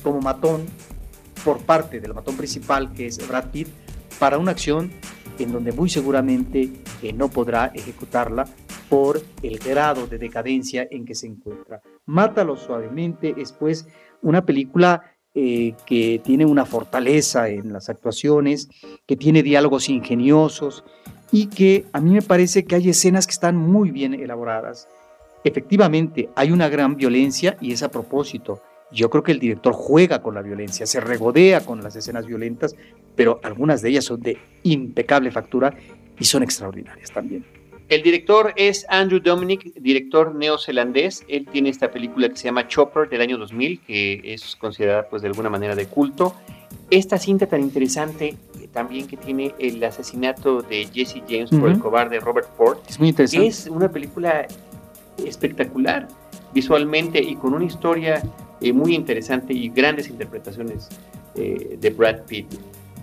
como 0.03 0.21
matón 0.21 0.65
por 1.45 1.59
parte 1.59 2.01
del 2.01 2.15
matón 2.15 2.37
principal, 2.37 2.93
que 2.95 3.07
es 3.07 3.29
Brad 3.29 3.51
Pitt, 3.51 3.69
para 4.19 4.39
una 4.39 4.53
acción 4.53 4.91
en 5.41 5.53
donde 5.53 5.73
muy 5.73 5.89
seguramente 5.89 6.71
eh, 7.03 7.13
no 7.13 7.29
podrá 7.29 7.67
ejecutarla 7.75 8.47
por 8.89 9.23
el 9.43 9.59
grado 9.59 10.07
de 10.07 10.19
decadencia 10.19 10.87
en 10.91 11.05
que 11.05 11.15
se 11.15 11.27
encuentra. 11.27 11.81
Mátalo 12.07 12.57
suavemente 12.57 13.35
es 13.39 13.53
pues 13.53 13.87
una 14.23 14.45
película 14.45 15.03
eh, 15.33 15.75
que 15.87 16.21
tiene 16.25 16.45
una 16.45 16.67
fortaleza 16.67 17.49
en 17.49 17.73
las 17.73 17.89
actuaciones, 17.89 18.69
que 19.07 19.17
tiene 19.17 19.45
diálogos 19.45 19.89
ingeniosos 19.89 20.85
y 21.31 21.47
que 21.47 21.87
a 21.93 22.01
mí 22.01 22.11
me 22.11 22.23
parece 22.23 22.65
que 22.65 22.75
hay 22.75 22.89
escenas 22.89 23.27
que 23.27 23.33
están 23.33 23.57
muy 23.57 23.93
bien 23.93 24.15
elaboradas. 24.15 24.89
Efectivamente, 25.45 26.29
hay 26.35 26.51
una 26.51 26.69
gran 26.69 26.97
violencia 26.97 27.57
y 27.61 27.73
es 27.73 27.83
a 27.83 27.91
propósito. 27.91 28.61
Yo 28.93 29.09
creo 29.11 29.23
que 29.23 29.33
el 29.33 29.39
director 29.39 29.73
juega 29.73 30.23
con 30.23 30.35
la 30.35 30.43
violencia, 30.43 30.87
se 30.87 31.01
regodea 31.01 31.65
con 31.65 31.83
las 31.83 31.95
escenas 31.97 32.27
violentas, 32.27 32.75
pero 33.15 33.41
algunas 33.43 33.83
de 33.83 33.91
ellas 33.91 34.05
son 34.05 34.21
de 34.21 34.39
impecable 34.63 35.31
factura 35.31 35.75
y 36.19 36.25
son 36.25 36.43
extraordinarias 36.43 37.11
también. 37.11 37.45
El 37.89 38.03
director 38.03 38.53
es 38.55 38.87
Andrew 38.89 39.21
Dominic, 39.21 39.75
director 39.75 40.33
neozelandés. 40.33 41.25
Él 41.27 41.49
tiene 41.51 41.71
esta 41.71 41.91
película 41.91 42.29
que 42.29 42.37
se 42.37 42.45
llama 42.45 42.69
Chopper 42.69 43.09
del 43.09 43.21
año 43.21 43.37
2000, 43.37 43.81
que 43.81 44.21
es 44.25 44.55
considerada 44.55 45.09
pues 45.09 45.23
de 45.23 45.29
alguna 45.29 45.51
manera 45.51 45.75
de 45.75 45.87
culto. 45.87 46.33
Esta 46.89 47.19
cinta 47.19 47.47
tan 47.47 47.61
interesante 47.61 48.37
eh, 48.61 48.69
también 48.73 49.09
que 49.09 49.17
tiene 49.17 49.55
el 49.59 49.83
asesinato 49.83 50.63
de 50.63 50.87
Jesse 50.93 51.21
James 51.29 51.51
por 51.51 51.69
el 51.69 51.81
cobarde 51.81 52.21
Robert 52.21 52.49
Ford. 52.57 52.79
Es 52.89 53.01
muy 53.01 53.09
interesante. 53.09 53.49
Es 53.49 53.67
una 53.67 53.91
película 53.91 54.47
espectacular 55.27 56.07
visualmente 56.55 57.21
y 57.21 57.35
con 57.35 57.55
una 57.55 57.65
historia 57.65 58.23
eh, 58.61 58.73
muy 58.73 58.95
interesante 58.95 59.53
y 59.53 59.69
grandes 59.69 60.09
interpretaciones 60.09 60.89
eh, 61.35 61.77
de 61.81 61.91
Brad 61.91 62.23
Pitt. 62.27 62.47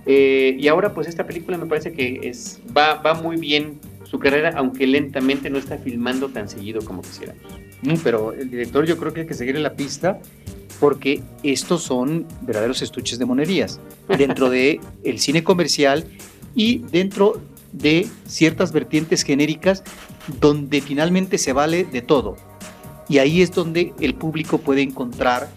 Eh, 0.05 0.55
y 0.58 0.68
ahora 0.68 0.93
pues 0.93 1.08
esta 1.08 1.26
película 1.26 1.58
me 1.58 1.66
parece 1.66 1.91
que 1.91 2.22
es, 2.24 2.62
va, 2.76 2.95
va 2.95 3.14
muy 3.14 3.38
bien 3.38 3.80
su 4.03 4.20
carrera, 4.20 4.53
aunque 4.55 4.88
lentamente 4.88 5.49
no 5.49 5.58
está 5.58 5.78
filmando 5.78 6.30
tan 6.30 6.47
seguido 6.47 6.82
como 6.82 7.01
quisiéramos. 7.01 7.43
Pero 8.03 8.34
el 8.34 8.49
director 8.49 8.86
yo 8.86 8.97
creo 8.97 9.14
que 9.14 9.22
hay 9.22 9.28
que 9.28 9.34
seguir 9.34 9.55
en 9.55 9.64
la 9.64 9.74
pista 9.74 10.20
porque 10.80 11.22
estos 11.43 11.84
son 11.84 12.26
verdaderos 12.41 12.82
estuches 12.82 13.20
de 13.20 13.26
monerías 13.26 13.80
dentro 14.18 14.49
de 14.49 14.80
el 15.03 15.20
cine 15.20 15.43
comercial 15.43 16.05
y 16.55 16.80
dentro 16.91 17.41
de 17.72 18.08
ciertas 18.26 18.72
vertientes 18.72 19.24
genéricas 19.24 19.84
donde 20.39 20.82
finalmente 20.82 21.38
se 21.38 21.53
vale 21.53 21.84
de 21.84 22.01
todo. 22.01 22.36
Y 23.10 23.20
ahí 23.20 23.41
es 23.41 23.51
donde 23.51 23.93
el 23.99 24.14
público 24.16 24.58
puede 24.58 24.82
encontrar 24.82 25.49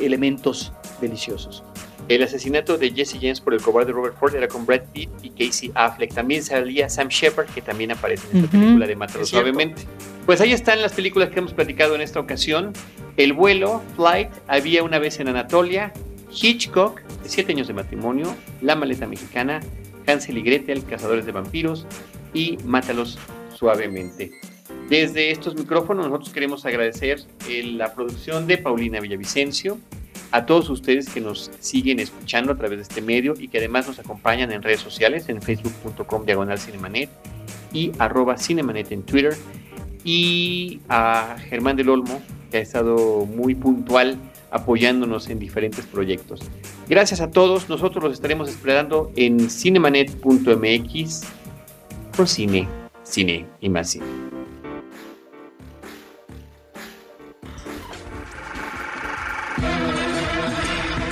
elementos 0.00 0.72
deliciosos. 1.00 1.62
El 2.08 2.22
asesinato 2.22 2.78
de 2.78 2.90
Jesse 2.90 3.18
James 3.20 3.40
por 3.40 3.54
el 3.54 3.62
cobarde 3.62 3.92
Robert 3.92 4.16
Ford 4.18 4.34
era 4.34 4.48
con 4.48 4.66
Brad 4.66 4.82
Pitt 4.92 5.10
y 5.22 5.30
Casey 5.30 5.70
Affleck. 5.74 6.12
También 6.12 6.42
salía 6.42 6.88
Sam 6.88 7.08
Shepard, 7.08 7.46
que 7.46 7.62
también 7.62 7.92
aparece 7.92 8.26
en 8.32 8.44
esta 8.44 8.50
película 8.50 8.86
de 8.86 8.96
Mátalo 8.96 9.24
Suavemente. 9.24 9.82
Pues 10.26 10.40
ahí 10.40 10.52
están 10.52 10.82
las 10.82 10.92
películas 10.92 11.30
que 11.30 11.38
hemos 11.38 11.52
platicado 11.54 11.94
en 11.94 12.00
esta 12.00 12.18
ocasión. 12.20 12.72
El 13.16 13.32
vuelo, 13.32 13.82
Flight, 13.96 14.30
Había 14.48 14.82
una 14.82 14.98
vez 14.98 15.20
en 15.20 15.28
Anatolia, 15.28 15.92
Hitchcock, 16.30 17.00
Siete 17.24 17.52
años 17.52 17.68
de 17.68 17.74
matrimonio, 17.74 18.34
La 18.60 18.74
maleta 18.74 19.06
mexicana, 19.06 19.60
Hansel 20.06 20.38
y 20.38 20.42
Gretel, 20.42 20.84
Cazadores 20.84 21.24
de 21.24 21.32
vampiros 21.32 21.86
y 22.34 22.58
Mátalos 22.64 23.18
suavemente. 23.54 24.32
Desde 24.92 25.30
estos 25.30 25.54
micrófonos 25.54 26.04
nosotros 26.04 26.34
queremos 26.34 26.66
agradecer 26.66 27.22
eh, 27.48 27.62
la 27.62 27.94
producción 27.94 28.46
de 28.46 28.58
Paulina 28.58 29.00
Villavicencio, 29.00 29.78
a 30.32 30.44
todos 30.44 30.68
ustedes 30.68 31.08
que 31.08 31.22
nos 31.22 31.50
siguen 31.60 31.98
escuchando 31.98 32.52
a 32.52 32.56
través 32.56 32.76
de 32.76 32.82
este 32.82 33.00
medio 33.00 33.32
y 33.38 33.48
que 33.48 33.56
además 33.56 33.88
nos 33.88 33.98
acompañan 33.98 34.52
en 34.52 34.60
redes 34.62 34.80
sociales, 34.80 35.30
en 35.30 35.40
facebook.com 35.40 36.26
diagonal 36.26 36.58
cinemanet 36.58 37.08
y 37.72 37.90
arroba 37.98 38.36
cinemanet 38.36 38.92
en 38.92 39.02
Twitter, 39.04 39.34
y 40.04 40.80
a 40.90 41.38
Germán 41.38 41.76
del 41.76 41.88
Olmo, 41.88 42.20
que 42.50 42.58
ha 42.58 42.60
estado 42.60 43.24
muy 43.24 43.54
puntual 43.54 44.18
apoyándonos 44.50 45.30
en 45.30 45.38
diferentes 45.38 45.86
proyectos. 45.86 46.40
Gracias 46.86 47.22
a 47.22 47.30
todos, 47.30 47.70
nosotros 47.70 48.04
los 48.04 48.12
estaremos 48.12 48.50
esperando 48.50 49.10
en 49.16 49.48
cinemanet.mx 49.48 51.22
por 52.14 52.28
cine, 52.28 52.68
cine 53.04 53.46
y 53.62 53.70
más. 53.70 53.96